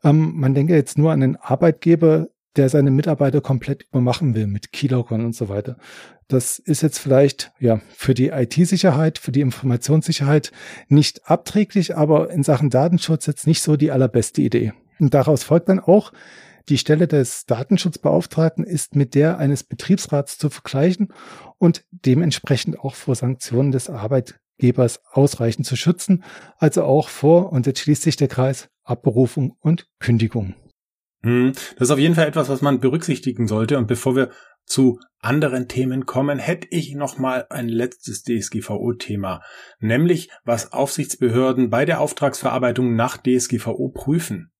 Ähm, 0.03 0.33
man 0.35 0.53
denke 0.53 0.75
jetzt 0.75 0.97
nur 0.97 1.11
an 1.11 1.21
den 1.21 1.35
Arbeitgeber, 1.35 2.27
der 2.55 2.69
seine 2.69 2.91
Mitarbeiter 2.91 3.41
komplett 3.41 3.83
übermachen 3.83 4.33
will 4.33 4.47
mit 4.47 4.71
Keylogern 4.71 5.25
und 5.25 5.35
so 5.35 5.49
weiter. 5.49 5.77
Das 6.27 6.57
ist 6.57 6.81
jetzt 6.81 6.99
vielleicht 6.99 7.51
ja 7.59 7.81
für 7.95 8.13
die 8.13 8.29
IT-Sicherheit, 8.29 9.17
für 9.19 9.31
die 9.31 9.41
Informationssicherheit 9.41 10.51
nicht 10.87 11.29
abträglich, 11.29 11.95
aber 11.97 12.31
in 12.31 12.43
Sachen 12.43 12.69
Datenschutz 12.69 13.25
jetzt 13.25 13.45
nicht 13.45 13.61
so 13.61 13.75
die 13.75 13.91
allerbeste 13.91 14.41
Idee. 14.41 14.73
Und 14.99 15.13
daraus 15.13 15.43
folgt 15.43 15.69
dann 15.69 15.79
auch, 15.79 16.13
die 16.69 16.77
Stelle 16.77 17.07
des 17.07 17.45
Datenschutzbeauftragten 17.45 18.63
ist 18.63 18.95
mit 18.95 19.15
der 19.15 19.37
eines 19.37 19.63
Betriebsrats 19.63 20.37
zu 20.37 20.49
vergleichen 20.49 21.13
und 21.57 21.85
dementsprechend 21.91 22.79
auch 22.79 22.95
vor 22.95 23.15
Sanktionen 23.15 23.71
des 23.71 23.89
Arbeitgebers 23.89 25.01
ausreichend 25.11 25.65
zu 25.65 25.75
schützen, 25.75 26.23
also 26.57 26.83
auch 26.83 27.09
vor, 27.09 27.51
und 27.51 27.65
jetzt 27.65 27.79
schließt 27.79 28.01
sich 28.01 28.15
der 28.15 28.27
Kreis, 28.27 28.69
Abberufung 28.83 29.55
und 29.59 29.87
Kündigung. 29.99 30.55
Hm, 31.23 31.53
das 31.53 31.87
ist 31.87 31.91
auf 31.91 31.99
jeden 31.99 32.13
Fall 32.13 32.27
etwas, 32.27 32.49
was 32.49 32.61
man 32.61 32.79
berücksichtigen 32.79 33.47
sollte. 33.47 33.79
Und 33.79 33.87
bevor 33.87 34.15
wir 34.15 34.29
zu 34.65 34.99
anderen 35.19 35.67
Themen 35.67 36.05
kommen, 36.05 36.37
hätte 36.37 36.67
ich 36.69 36.93
noch 36.93 37.17
mal 37.17 37.47
ein 37.49 37.67
letztes 37.67 38.23
DSGVO-Thema, 38.23 39.41
nämlich 39.79 40.29
was 40.43 40.71
Aufsichtsbehörden 40.71 41.69
bei 41.69 41.85
der 41.85 41.99
Auftragsverarbeitung 41.99 42.95
nach 42.95 43.17
DSGVO 43.17 43.89
prüfen. 43.89 44.51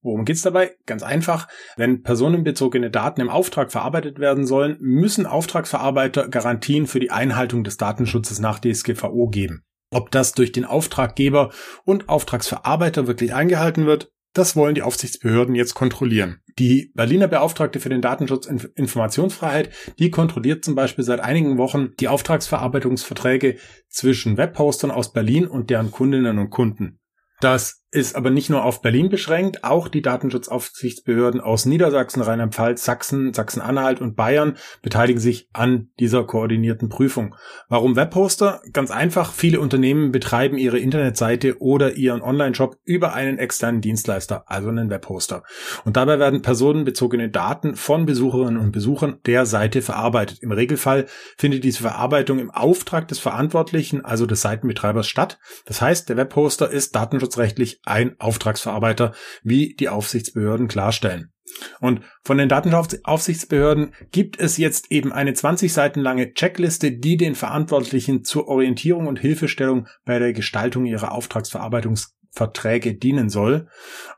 Worum 0.00 0.24
geht's 0.24 0.42
dabei? 0.42 0.76
Ganz 0.86 1.02
einfach. 1.02 1.48
Wenn 1.76 2.02
personenbezogene 2.02 2.90
Daten 2.90 3.20
im 3.20 3.30
Auftrag 3.30 3.72
verarbeitet 3.72 4.18
werden 4.18 4.46
sollen, 4.46 4.76
müssen 4.80 5.26
Auftragsverarbeiter 5.26 6.28
Garantien 6.28 6.86
für 6.86 7.00
die 7.00 7.10
Einhaltung 7.10 7.64
des 7.64 7.76
Datenschutzes 7.76 8.38
nach 8.38 8.58
DSGVO 8.58 9.28
geben. 9.28 9.64
Ob 9.90 10.10
das 10.10 10.32
durch 10.32 10.52
den 10.52 10.64
Auftraggeber 10.64 11.52
und 11.84 12.08
Auftragsverarbeiter 12.08 13.06
wirklich 13.06 13.34
eingehalten 13.34 13.86
wird, 13.86 14.10
das 14.34 14.56
wollen 14.56 14.74
die 14.74 14.82
Aufsichtsbehörden 14.82 15.54
jetzt 15.54 15.74
kontrollieren. 15.74 16.40
Die 16.58 16.90
Berliner 16.94 17.28
Beauftragte 17.28 17.80
für 17.80 17.90
den 17.90 18.00
Datenschutz 18.00 18.46
und 18.46 18.64
Informationsfreiheit, 18.64 19.70
die 19.98 20.10
kontrolliert 20.10 20.64
zum 20.64 20.74
Beispiel 20.74 21.04
seit 21.04 21.20
einigen 21.20 21.58
Wochen 21.58 21.90
die 22.00 22.08
Auftragsverarbeitungsverträge 22.08 23.56
zwischen 23.88 24.38
Webhostern 24.38 24.90
aus 24.90 25.12
Berlin 25.12 25.46
und 25.46 25.68
deren 25.68 25.90
Kundinnen 25.90 26.38
und 26.38 26.50
Kunden. 26.50 26.98
Das 27.40 27.81
ist 27.92 28.16
aber 28.16 28.30
nicht 28.30 28.48
nur 28.48 28.64
auf 28.64 28.80
Berlin 28.80 29.10
beschränkt, 29.10 29.64
auch 29.64 29.86
die 29.86 30.00
Datenschutzaufsichtsbehörden 30.00 31.42
aus 31.42 31.66
Niedersachsen, 31.66 32.22
Rheinland-Pfalz, 32.22 32.84
Sachsen, 32.84 33.34
Sachsen-Anhalt 33.34 34.00
und 34.00 34.16
Bayern 34.16 34.56
beteiligen 34.80 35.20
sich 35.20 35.50
an 35.52 35.90
dieser 36.00 36.24
koordinierten 36.24 36.88
Prüfung. 36.88 37.34
Warum 37.68 37.94
Webhoster? 37.94 38.62
Ganz 38.72 38.90
einfach, 38.90 39.34
viele 39.34 39.60
Unternehmen 39.60 40.10
betreiben 40.10 40.56
ihre 40.56 40.78
Internetseite 40.78 41.60
oder 41.60 41.92
ihren 41.92 42.22
Online-Shop 42.22 42.78
über 42.84 43.12
einen 43.12 43.36
externen 43.38 43.82
Dienstleister, 43.82 44.44
also 44.46 44.70
einen 44.70 44.88
Webhoster. 44.88 45.42
Und 45.84 45.98
dabei 45.98 46.18
werden 46.18 46.40
personenbezogene 46.40 47.28
Daten 47.28 47.76
von 47.76 48.06
Besucherinnen 48.06 48.58
und 48.58 48.72
Besuchern 48.72 49.18
der 49.26 49.44
Seite 49.44 49.82
verarbeitet. 49.82 50.38
Im 50.40 50.52
Regelfall 50.52 51.06
findet 51.36 51.62
diese 51.62 51.82
Verarbeitung 51.82 52.38
im 52.38 52.50
Auftrag 52.50 53.06
des 53.08 53.18
Verantwortlichen, 53.18 54.02
also 54.02 54.24
des 54.24 54.40
Seitenbetreibers 54.40 55.06
statt. 55.06 55.38
Das 55.66 55.82
heißt, 55.82 56.08
der 56.08 56.16
Webhoster 56.16 56.70
ist 56.70 56.96
datenschutzrechtlich 56.96 57.81
ein 57.84 58.18
Auftragsverarbeiter, 58.18 59.12
wie 59.42 59.74
die 59.74 59.88
Aufsichtsbehörden 59.88 60.68
klarstellen. 60.68 61.32
Und 61.80 62.00
von 62.24 62.38
den 62.38 62.48
Datenaufsichtsbehörden 62.48 63.94
gibt 64.10 64.38
es 64.38 64.56
jetzt 64.56 64.90
eben 64.90 65.12
eine 65.12 65.34
20 65.34 65.72
Seiten 65.72 66.00
lange 66.00 66.32
Checkliste, 66.34 66.92
die 66.92 67.16
den 67.16 67.34
Verantwortlichen 67.34 68.24
zur 68.24 68.48
Orientierung 68.48 69.06
und 69.06 69.18
Hilfestellung 69.18 69.86
bei 70.04 70.18
der 70.18 70.32
Gestaltung 70.32 70.86
ihrer 70.86 71.12
Auftragsverarbeitungsverträge 71.12 72.94
dienen 72.94 73.28
soll. 73.28 73.68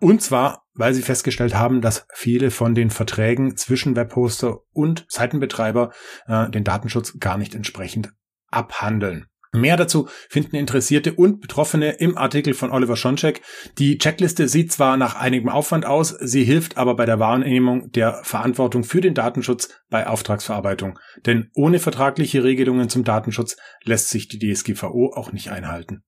Und 0.00 0.22
zwar, 0.22 0.64
weil 0.74 0.94
sie 0.94 1.02
festgestellt 1.02 1.54
haben, 1.54 1.80
dass 1.80 2.06
viele 2.12 2.50
von 2.50 2.74
den 2.74 2.90
Verträgen 2.90 3.56
zwischen 3.56 3.96
Webhoster 3.96 4.58
und 4.72 5.06
Seitenbetreiber 5.08 5.92
äh, 6.26 6.50
den 6.50 6.64
Datenschutz 6.64 7.18
gar 7.18 7.38
nicht 7.38 7.54
entsprechend 7.54 8.12
abhandeln. 8.50 9.26
Mehr 9.54 9.76
dazu 9.76 10.08
finden 10.28 10.56
Interessierte 10.56 11.14
und 11.14 11.40
Betroffene 11.40 11.92
im 11.92 12.18
Artikel 12.18 12.54
von 12.54 12.72
Oliver 12.72 12.96
Schoncheck. 12.96 13.40
Die 13.78 13.98
Checkliste 13.98 14.48
sieht 14.48 14.72
zwar 14.72 14.96
nach 14.96 15.14
einigem 15.14 15.48
Aufwand 15.48 15.86
aus, 15.86 16.08
sie 16.08 16.42
hilft 16.42 16.76
aber 16.76 16.96
bei 16.96 17.06
der 17.06 17.20
Wahrnehmung 17.20 17.92
der 17.92 18.20
Verantwortung 18.24 18.82
für 18.82 19.00
den 19.00 19.14
Datenschutz 19.14 19.68
bei 19.90 20.08
Auftragsverarbeitung. 20.08 20.98
Denn 21.24 21.50
ohne 21.54 21.78
vertragliche 21.78 22.42
Regelungen 22.42 22.88
zum 22.88 23.04
Datenschutz 23.04 23.56
lässt 23.84 24.10
sich 24.10 24.26
die 24.26 24.40
DSGVO 24.40 25.12
auch 25.14 25.30
nicht 25.30 25.50
einhalten. 25.50 26.02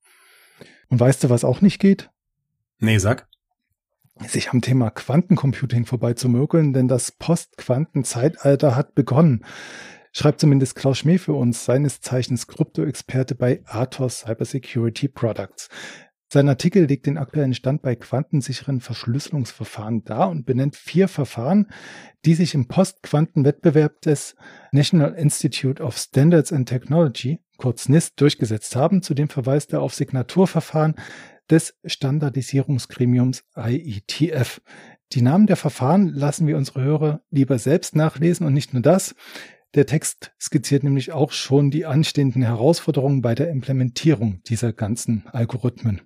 Und 0.88 0.98
weißt 0.98 1.22
du, 1.22 1.30
was 1.30 1.44
auch 1.44 1.60
nicht 1.60 1.78
geht? 1.78 2.10
Nee, 2.78 2.98
sag 2.98 3.28
sich 4.28 4.50
am 4.50 4.62
Thema 4.62 4.90
Quantencomputing 4.90 5.84
vorbeizumögeln, 5.84 6.72
denn 6.72 6.88
das 6.88 7.12
Postquantenzeitalter 7.12 8.74
hat 8.74 8.94
begonnen 8.94 9.44
schreibt 10.16 10.40
zumindest 10.40 10.76
Klaus 10.76 10.98
Schmee 10.98 11.18
für 11.18 11.34
uns, 11.34 11.66
seines 11.66 12.00
Zeichens 12.00 12.46
Krypto-Experte 12.46 13.34
bei 13.34 13.60
Athos 13.66 14.20
Cybersecurity 14.20 15.08
Products. 15.08 15.68
Sein 16.32 16.48
Artikel 16.48 16.86
legt 16.86 17.04
den 17.06 17.18
aktuellen 17.18 17.52
Stand 17.52 17.82
bei 17.82 17.94
quantensicheren 17.96 18.80
Verschlüsselungsverfahren 18.80 20.04
dar 20.04 20.30
und 20.30 20.46
benennt 20.46 20.74
vier 20.74 21.08
Verfahren, 21.08 21.68
die 22.24 22.34
sich 22.34 22.54
im 22.54 22.66
Postquantenwettbewerb 22.66 24.00
des 24.00 24.36
National 24.72 25.12
Institute 25.12 25.82
of 25.82 25.98
Standards 25.98 26.50
and 26.50 26.66
Technology, 26.66 27.38
kurz 27.58 27.88
NIST, 27.88 28.18
durchgesetzt 28.18 28.74
haben. 28.74 29.02
Zudem 29.02 29.28
verweist 29.28 29.74
er 29.74 29.82
auf 29.82 29.94
Signaturverfahren 29.94 30.94
des 31.50 31.78
Standardisierungsgremiums 31.84 33.44
IETF. 33.54 34.62
Die 35.12 35.22
Namen 35.22 35.46
der 35.46 35.56
Verfahren 35.56 36.08
lassen 36.08 36.46
wir 36.48 36.56
unsere 36.56 36.82
Hörer 36.82 37.20
lieber 37.30 37.58
selbst 37.58 37.94
nachlesen 37.94 38.46
und 38.46 38.54
nicht 38.54 38.72
nur 38.72 38.82
das. 38.82 39.14
Der 39.74 39.84
Text 39.84 40.32
skizziert 40.40 40.84
nämlich 40.84 41.12
auch 41.12 41.32
schon 41.32 41.70
die 41.70 41.84
anstehenden 41.84 42.42
Herausforderungen 42.42 43.20
bei 43.20 43.34
der 43.34 43.50
Implementierung 43.50 44.40
dieser 44.46 44.72
ganzen 44.72 45.24
Algorithmen. 45.32 46.00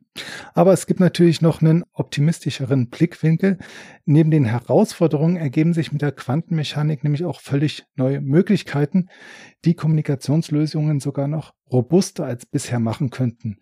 Aber 0.55 0.73
es 0.73 0.87
gibt 0.87 0.99
natürlich 0.99 1.40
noch 1.40 1.61
einen 1.62 1.85
optimistischeren 1.92 2.88
Blickwinkel. 2.88 3.59
Neben 4.07 4.31
den 4.31 4.44
Herausforderungen 4.44 5.37
ergeben 5.37 5.73
sich 5.73 5.92
mit 5.92 6.03
der 6.03 6.12
Quantenmechanik 6.12 7.05
nämlich 7.05 7.25
auch 7.25 7.40
völlig 7.40 7.85
neue 7.94 8.20
Möglichkeiten, 8.20 9.09
die 9.64 9.75
Kommunikationslösungen 9.75 10.99
sogar 10.99 11.29
noch 11.29 11.55
robuster 11.70 12.25
als 12.25 12.46
bisher 12.46 12.81
machen 12.81 13.11
könnten. 13.11 13.59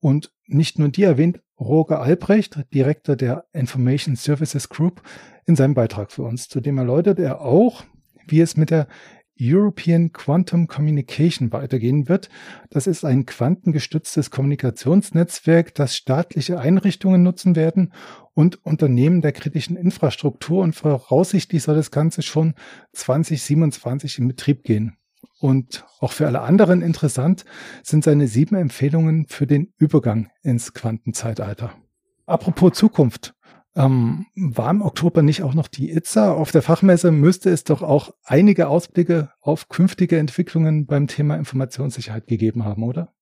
Und 0.00 0.32
nicht 0.46 0.78
nur 0.78 0.88
die 0.88 1.04
erwähnt 1.04 1.40
Roger 1.60 2.00
Albrecht, 2.00 2.64
Direktor 2.74 3.14
der 3.14 3.44
Information 3.52 4.16
Services 4.16 4.68
Group, 4.68 5.02
in 5.46 5.54
seinem 5.54 5.74
Beitrag 5.74 6.10
für 6.10 6.22
uns. 6.22 6.48
Zudem 6.48 6.78
erläutert 6.78 7.20
er 7.20 7.40
auch, 7.40 7.84
wie 8.26 8.40
es 8.40 8.56
mit 8.56 8.70
der 8.70 8.88
European 9.40 10.12
Quantum 10.12 10.66
Communication 10.66 11.52
weitergehen 11.52 12.08
wird. 12.08 12.28
Das 12.70 12.86
ist 12.86 13.04
ein 13.04 13.26
quantengestütztes 13.26 14.30
Kommunikationsnetzwerk, 14.30 15.74
das 15.74 15.96
staatliche 15.96 16.60
Einrichtungen 16.60 17.22
nutzen 17.22 17.56
werden 17.56 17.92
und 18.34 18.64
Unternehmen 18.64 19.20
der 19.20 19.32
kritischen 19.32 19.76
Infrastruktur 19.76 20.62
und 20.62 20.74
voraussichtlich 20.74 21.62
soll 21.62 21.76
das 21.76 21.90
Ganze 21.90 22.22
schon 22.22 22.54
2027 22.92 24.18
in 24.18 24.28
Betrieb 24.28 24.64
gehen. 24.64 24.96
Und 25.40 25.84
auch 25.98 26.12
für 26.12 26.26
alle 26.26 26.42
anderen 26.42 26.82
interessant 26.82 27.44
sind 27.82 28.04
seine 28.04 28.28
sieben 28.28 28.54
Empfehlungen 28.54 29.26
für 29.26 29.46
den 29.46 29.72
Übergang 29.76 30.30
ins 30.42 30.72
Quantenzeitalter. 30.72 31.74
Apropos 32.26 32.74
Zukunft. 32.74 33.34
Ähm, 33.74 34.26
war 34.34 34.70
im 34.70 34.82
Oktober 34.82 35.22
nicht 35.22 35.42
auch 35.42 35.54
noch 35.54 35.68
die 35.68 35.90
ITSA? 35.90 36.32
Auf 36.32 36.52
der 36.52 36.62
Fachmesse 36.62 37.10
müsste 37.10 37.50
es 37.50 37.64
doch 37.64 37.82
auch 37.82 38.12
einige 38.24 38.68
Ausblicke 38.68 39.30
auf 39.40 39.68
künftige 39.68 40.18
Entwicklungen 40.18 40.86
beim 40.86 41.06
Thema 41.06 41.36
Informationssicherheit 41.36 42.26
gegeben 42.26 42.64
haben, 42.64 42.82
oder? 42.82 43.12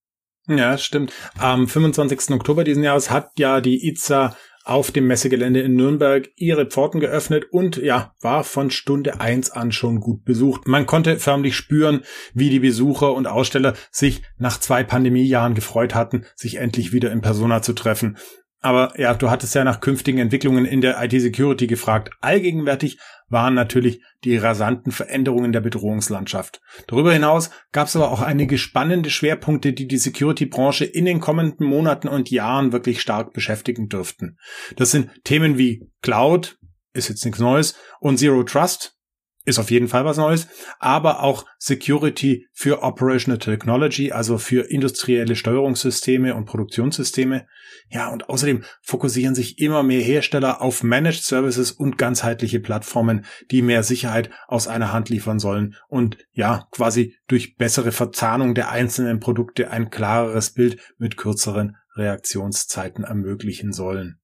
Ja, 0.49 0.77
stimmt. 0.79 1.13
Am 1.39 1.69
25. 1.69 2.31
Oktober 2.31 2.65
diesen 2.65 2.83
Jahres 2.83 3.11
hat 3.11 3.31
ja 3.39 3.61
die 3.61 3.89
ITSA 3.89 4.35
auf 4.65 4.91
dem 4.91 5.07
Messegelände 5.07 5.61
in 5.61 5.75
Nürnberg 5.75 6.29
ihre 6.37 6.67
Pforten 6.67 7.01
geöffnet 7.01 7.47
und 7.51 7.77
ja, 7.77 8.15
war 8.21 8.45
von 8.45 8.71
Stunde 8.71 9.21
eins 9.21 9.51
an 9.51 9.73
schon 9.73 10.01
gut 10.01 10.25
besucht. 10.25 10.67
Man 10.69 10.87
konnte 10.87 11.17
förmlich 11.19 11.57
spüren, 11.57 12.03
wie 12.35 12.51
die 12.51 12.61
Besucher 12.61 13.15
und 13.15 13.27
Aussteller 13.27 13.75
sich 13.91 14.23
nach 14.39 14.61
zwei 14.61 14.85
Pandemiejahren 14.85 15.55
gefreut 15.55 15.95
hatten, 15.95 16.25
sich 16.35 16.57
endlich 16.57 16.93
wieder 16.93 17.11
in 17.11 17.23
Persona 17.23 17.63
zu 17.63 17.73
treffen. 17.73 18.19
Aber 18.61 18.93
ja, 19.01 19.15
du 19.15 19.31
hattest 19.31 19.55
ja 19.55 19.65
nach 19.65 19.81
künftigen 19.81 20.19
Entwicklungen 20.19 20.67
in 20.67 20.83
der 20.83 21.03
IT-Security 21.03 21.67
gefragt. 21.67 22.11
Allgegenwärtig 22.21 22.99
waren 23.29 23.55
natürlich 23.55 24.03
die 24.25 24.37
rasanten 24.37 24.93
Veränderungen 24.93 25.53
der 25.53 25.61
Bedrohungslandschaft. 25.61 26.61
Darüber 26.87 27.13
hinaus 27.13 27.51
gab 27.73 27.87
es 27.87 27.97
aber 27.97 28.11
auch 28.11 28.21
einige 28.21 28.59
spannende 28.59 29.09
Schwerpunkte, 29.09 29.73
die 29.73 29.89
die 29.89 29.97
Security-Branche 29.97 30.85
in 30.85 31.07
den 31.07 31.21
kommenden 31.21 31.67
Monaten 31.67 32.09
und 32.09 32.31
Jahren 32.31 32.73
wirklich 32.73 33.01
stark 33.01 33.33
beschäftigen 33.33 33.89
dürften. 33.89 34.37
Das 34.77 34.91
sind 34.91 35.11
Themen 35.25 35.57
wie 35.57 35.89
Cloud, 36.03 36.59
ist 36.93 37.09
jetzt 37.09 37.25
nichts 37.25 37.41
Neues, 37.41 37.77
und 38.01 38.19
Zero 38.19 38.43
Trust, 38.43 39.00
ist 39.47 39.59
auf 39.59 39.71
jeden 39.71 39.89
Fall 39.89 40.05
was 40.05 40.19
Neues, 40.19 40.49
aber 40.79 41.23
auch 41.23 41.47
Security 41.59 42.47
für 42.53 42.83
Operational 42.83 43.39
Technology, 43.39 44.13
also 44.13 44.37
für 44.37 44.71
industrielle 44.71 45.35
Steuerungssysteme 45.35 46.35
und 46.35 46.45
Produktionssysteme. 46.45 47.47
Ja, 47.89 48.11
und 48.11 48.29
außerdem 48.29 48.65
fokussieren 48.83 49.35
sich 49.35 49.59
immer 49.59 49.83
mehr 49.83 50.03
Hersteller 50.03 50.61
auf 50.61 50.83
Managed 50.83 51.23
Services 51.23 51.73
und 51.73 51.97
ganzheitliche 51.97 52.61
Plattformen, 52.61 53.25
die 53.51 53.63
mehr 53.63 53.83
Sicherheit 53.83 54.31
aus 54.47 54.69
einer 54.69 54.93
Hand 54.93 55.09
liefern 55.09 55.39
sollen 55.39 55.75
und 55.89 56.19
ja, 56.33 56.67
quasi 56.71 57.17
durch 57.27 57.57
bessere 57.57 57.93
Verzahnung 57.93 58.55
der 58.55 58.71
einzelnen 58.71 59.21
Produkte 59.21 59.71
ein 59.71 59.91
klareres 59.91 60.51
Bild 60.51 60.79
mit 60.99 61.17
kürzeren 61.17 61.77
Reaktionszeiten 61.97 63.05
ermöglichen 63.05 63.73
sollen. 63.73 64.21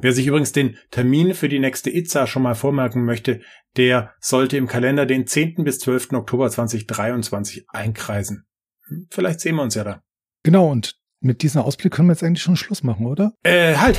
Wer 0.00 0.12
sich 0.12 0.26
übrigens 0.26 0.52
den 0.52 0.76
Termin 0.90 1.34
für 1.34 1.48
die 1.48 1.58
nächste 1.58 1.90
ITSA 1.90 2.26
schon 2.26 2.42
mal 2.42 2.54
vormerken 2.54 3.04
möchte, 3.04 3.40
der 3.76 4.14
sollte 4.20 4.56
im 4.56 4.66
Kalender 4.66 5.06
den 5.06 5.26
10. 5.26 5.64
bis 5.64 5.78
12. 5.80 6.12
Oktober 6.12 6.50
2023 6.50 7.66
einkreisen. 7.68 8.46
Hm, 8.86 9.08
vielleicht 9.10 9.40
sehen 9.40 9.56
wir 9.56 9.62
uns 9.62 9.74
ja 9.74 9.84
da. 9.84 10.02
Genau, 10.42 10.70
und 10.70 10.96
mit 11.20 11.42
diesem 11.42 11.62
Ausblick 11.62 11.92
können 11.92 12.08
wir 12.08 12.12
jetzt 12.12 12.22
eigentlich 12.22 12.42
schon 12.42 12.56
Schluss 12.56 12.82
machen, 12.82 13.06
oder? 13.06 13.32
Äh, 13.42 13.76
halt. 13.76 13.98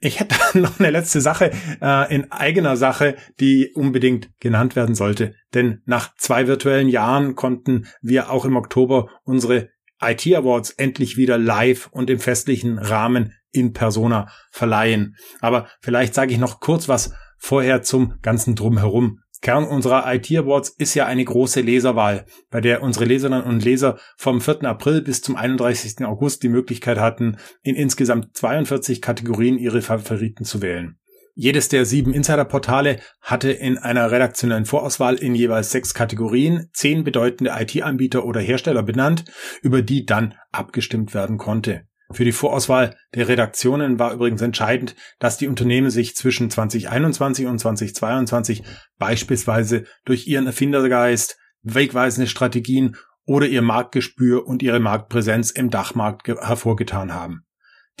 Ich 0.00 0.20
hätte 0.20 0.36
noch 0.58 0.78
eine 0.78 0.90
letzte 0.90 1.20
Sache 1.20 1.50
äh, 1.80 2.14
in 2.14 2.30
eigener 2.30 2.76
Sache, 2.76 3.16
die 3.40 3.72
unbedingt 3.74 4.30
genannt 4.40 4.76
werden 4.76 4.94
sollte. 4.94 5.34
Denn 5.52 5.82
nach 5.86 6.14
zwei 6.16 6.46
virtuellen 6.46 6.88
Jahren 6.88 7.34
konnten 7.34 7.86
wir 8.02 8.30
auch 8.30 8.44
im 8.44 8.56
Oktober 8.56 9.08
unsere 9.24 9.70
IT 10.00 10.26
Awards 10.26 10.70
endlich 10.70 11.16
wieder 11.16 11.38
live 11.38 11.88
und 11.92 12.10
im 12.10 12.18
festlichen 12.18 12.78
Rahmen 12.78 13.34
in 13.52 13.72
Persona 13.72 14.28
verleihen. 14.50 15.16
Aber 15.40 15.68
vielleicht 15.80 16.14
sage 16.14 16.32
ich 16.32 16.38
noch 16.38 16.60
kurz 16.60 16.88
was 16.88 17.12
vorher 17.38 17.82
zum 17.82 18.14
ganzen 18.22 18.54
Drumherum. 18.54 19.20
Kern 19.44 19.64
unserer 19.64 20.10
IT 20.14 20.34
Awards 20.34 20.70
ist 20.70 20.94
ja 20.94 21.04
eine 21.04 21.22
große 21.22 21.60
Leserwahl, 21.60 22.24
bei 22.48 22.62
der 22.62 22.82
unsere 22.82 23.04
Leserinnen 23.04 23.44
und 23.44 23.62
Leser 23.62 23.98
vom 24.16 24.40
4. 24.40 24.64
April 24.64 25.02
bis 25.02 25.20
zum 25.20 25.36
31. 25.36 26.02
August 26.06 26.42
die 26.42 26.48
Möglichkeit 26.48 26.98
hatten, 26.98 27.36
in 27.62 27.76
insgesamt 27.76 28.34
42 28.34 29.02
Kategorien 29.02 29.58
ihre 29.58 29.82
Favoriten 29.82 30.46
zu 30.46 30.62
wählen. 30.62 30.98
Jedes 31.36 31.68
der 31.68 31.84
sieben 31.84 32.14
Insider-Portale 32.14 33.00
hatte 33.20 33.50
in 33.50 33.76
einer 33.76 34.12
redaktionellen 34.12 34.66
Vorauswahl 34.66 35.16
in 35.16 35.34
jeweils 35.34 35.72
sechs 35.72 35.92
Kategorien 35.92 36.70
zehn 36.72 37.02
bedeutende 37.02 37.52
IT-Anbieter 37.58 38.24
oder 38.24 38.40
Hersteller 38.40 38.84
benannt, 38.84 39.24
über 39.60 39.82
die 39.82 40.06
dann 40.06 40.34
abgestimmt 40.52 41.12
werden 41.12 41.36
konnte. 41.36 41.88
Für 42.12 42.24
die 42.24 42.32
Vorauswahl 42.32 42.96
der 43.14 43.26
Redaktionen 43.26 43.98
war 43.98 44.12
übrigens 44.12 44.42
entscheidend, 44.42 44.94
dass 45.18 45.36
die 45.36 45.48
Unternehmen 45.48 45.90
sich 45.90 46.14
zwischen 46.14 46.50
2021 46.50 47.46
und 47.46 47.58
2022 47.58 48.62
beispielsweise 48.98 49.84
durch 50.04 50.28
ihren 50.28 50.46
Erfindergeist, 50.46 51.36
wegweisende 51.62 52.28
Strategien 52.28 52.96
oder 53.26 53.46
ihr 53.46 53.62
Marktgespür 53.62 54.46
und 54.46 54.62
ihre 54.62 54.78
Marktpräsenz 54.80 55.50
im 55.50 55.70
Dachmarkt 55.70 56.28
hervorgetan 56.28 57.12
haben. 57.12 57.44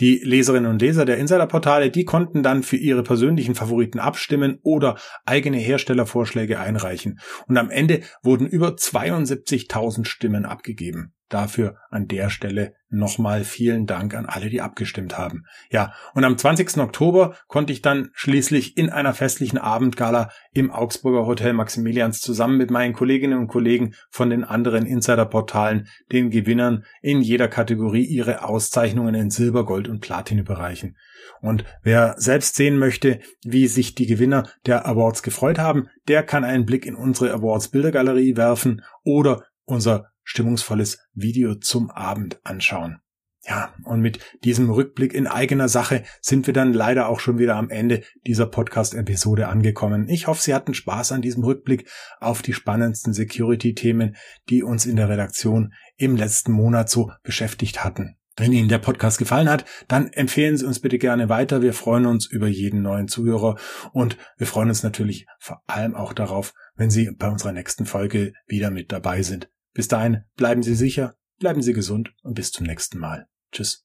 Die 0.00 0.20
Leserinnen 0.24 0.70
und 0.70 0.82
Leser 0.82 1.04
der 1.04 1.18
Insiderportale, 1.18 1.90
die 1.90 2.04
konnten 2.04 2.42
dann 2.42 2.62
für 2.62 2.76
ihre 2.76 3.04
persönlichen 3.04 3.54
Favoriten 3.54 4.00
abstimmen 4.00 4.58
oder 4.62 4.96
eigene 5.24 5.58
Herstellervorschläge 5.58 6.58
einreichen. 6.58 7.20
Und 7.46 7.56
am 7.56 7.70
Ende 7.70 8.00
wurden 8.22 8.46
über 8.48 8.70
72.000 8.70 10.04
Stimmen 10.04 10.46
abgegeben. 10.46 11.14
Dafür 11.30 11.76
an 11.90 12.06
der 12.06 12.28
Stelle 12.28 12.74
nochmal 12.90 13.44
vielen 13.44 13.86
Dank 13.86 14.14
an 14.14 14.26
alle, 14.26 14.50
die 14.50 14.60
abgestimmt 14.60 15.16
haben. 15.16 15.44
Ja, 15.70 15.94
und 16.14 16.22
am 16.24 16.36
20. 16.36 16.78
Oktober 16.78 17.34
konnte 17.48 17.72
ich 17.72 17.82
dann 17.82 18.10
schließlich 18.12 18.76
in 18.76 18.90
einer 18.90 19.14
festlichen 19.14 19.58
Abendgala 19.58 20.30
im 20.52 20.70
Augsburger 20.70 21.26
Hotel 21.26 21.54
Maximilians 21.54 22.20
zusammen 22.20 22.58
mit 22.58 22.70
meinen 22.70 22.92
Kolleginnen 22.92 23.38
und 23.38 23.48
Kollegen 23.48 23.94
von 24.10 24.30
den 24.30 24.44
anderen 24.44 24.86
Insiderportalen 24.86 25.88
den 26.12 26.30
Gewinnern 26.30 26.84
in 27.00 27.20
jeder 27.20 27.48
Kategorie 27.48 28.04
ihre 28.04 28.44
Auszeichnungen 28.44 29.14
in 29.14 29.30
Silber, 29.30 29.64
Gold 29.64 29.88
und 29.88 30.00
Platin 30.00 30.38
überreichen. 30.38 30.96
Und 31.40 31.64
wer 31.82 32.14
selbst 32.18 32.54
sehen 32.54 32.78
möchte, 32.78 33.20
wie 33.42 33.66
sich 33.66 33.94
die 33.94 34.06
Gewinner 34.06 34.48
der 34.66 34.86
Awards 34.86 35.22
gefreut 35.22 35.58
haben, 35.58 35.88
der 36.06 36.22
kann 36.22 36.44
einen 36.44 36.66
Blick 36.66 36.86
in 36.86 36.94
unsere 36.94 37.32
Awards 37.32 37.68
Bildergalerie 37.68 38.36
werfen 38.36 38.82
oder 39.04 39.44
unser 39.64 40.13
stimmungsvolles 40.24 40.98
Video 41.14 41.54
zum 41.54 41.90
Abend 41.90 42.40
anschauen. 42.44 43.00
Ja, 43.46 43.74
und 43.84 44.00
mit 44.00 44.20
diesem 44.42 44.70
Rückblick 44.70 45.12
in 45.12 45.26
eigener 45.26 45.68
Sache 45.68 46.02
sind 46.22 46.46
wir 46.46 46.54
dann 46.54 46.72
leider 46.72 47.08
auch 47.08 47.20
schon 47.20 47.38
wieder 47.38 47.56
am 47.56 47.68
Ende 47.68 48.02
dieser 48.26 48.46
Podcast-Episode 48.46 49.48
angekommen. 49.48 50.08
Ich 50.08 50.26
hoffe, 50.26 50.40
Sie 50.40 50.54
hatten 50.54 50.72
Spaß 50.72 51.12
an 51.12 51.20
diesem 51.20 51.44
Rückblick 51.44 51.86
auf 52.20 52.40
die 52.40 52.54
spannendsten 52.54 53.12
Security-Themen, 53.12 54.16
die 54.48 54.62
uns 54.62 54.86
in 54.86 54.96
der 54.96 55.10
Redaktion 55.10 55.74
im 55.96 56.16
letzten 56.16 56.52
Monat 56.52 56.88
so 56.88 57.12
beschäftigt 57.22 57.84
hatten. 57.84 58.16
Wenn 58.36 58.52
Ihnen 58.52 58.68
der 58.68 58.78
Podcast 58.78 59.18
gefallen 59.18 59.48
hat, 59.48 59.64
dann 59.88 60.08
empfehlen 60.12 60.56
Sie 60.56 60.66
uns 60.66 60.80
bitte 60.80 60.98
gerne 60.98 61.28
weiter. 61.28 61.60
Wir 61.60 61.74
freuen 61.74 62.06
uns 62.06 62.26
über 62.26 62.48
jeden 62.48 62.82
neuen 62.82 63.08
Zuhörer 63.08 63.56
und 63.92 64.16
wir 64.38 64.46
freuen 64.46 64.70
uns 64.70 64.82
natürlich 64.82 65.26
vor 65.38 65.62
allem 65.66 65.94
auch 65.94 66.14
darauf, 66.14 66.54
wenn 66.76 66.90
Sie 66.90 67.10
bei 67.12 67.28
unserer 67.28 67.52
nächsten 67.52 67.84
Folge 67.84 68.32
wieder 68.46 68.70
mit 68.70 68.90
dabei 68.90 69.22
sind. 69.22 69.50
Bis 69.74 69.88
dahin 69.88 70.22
bleiben 70.36 70.62
Sie 70.62 70.76
sicher, 70.76 71.16
bleiben 71.40 71.60
Sie 71.60 71.72
gesund 71.72 72.14
und 72.22 72.34
bis 72.34 72.52
zum 72.52 72.66
nächsten 72.66 72.98
Mal. 72.98 73.26
Tschüss. 73.52 73.84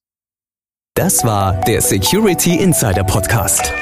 Das 0.95 1.23
war 1.23 1.62
der 1.62 1.82
Security 1.82 2.58
Insider 2.58 3.04
Podcast. 3.04 3.73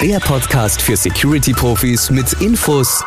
Der 0.00 0.20
Podcast 0.20 0.80
für 0.82 0.96
Security-Profis 0.96 2.10
mit 2.10 2.32
Infos, 2.34 3.02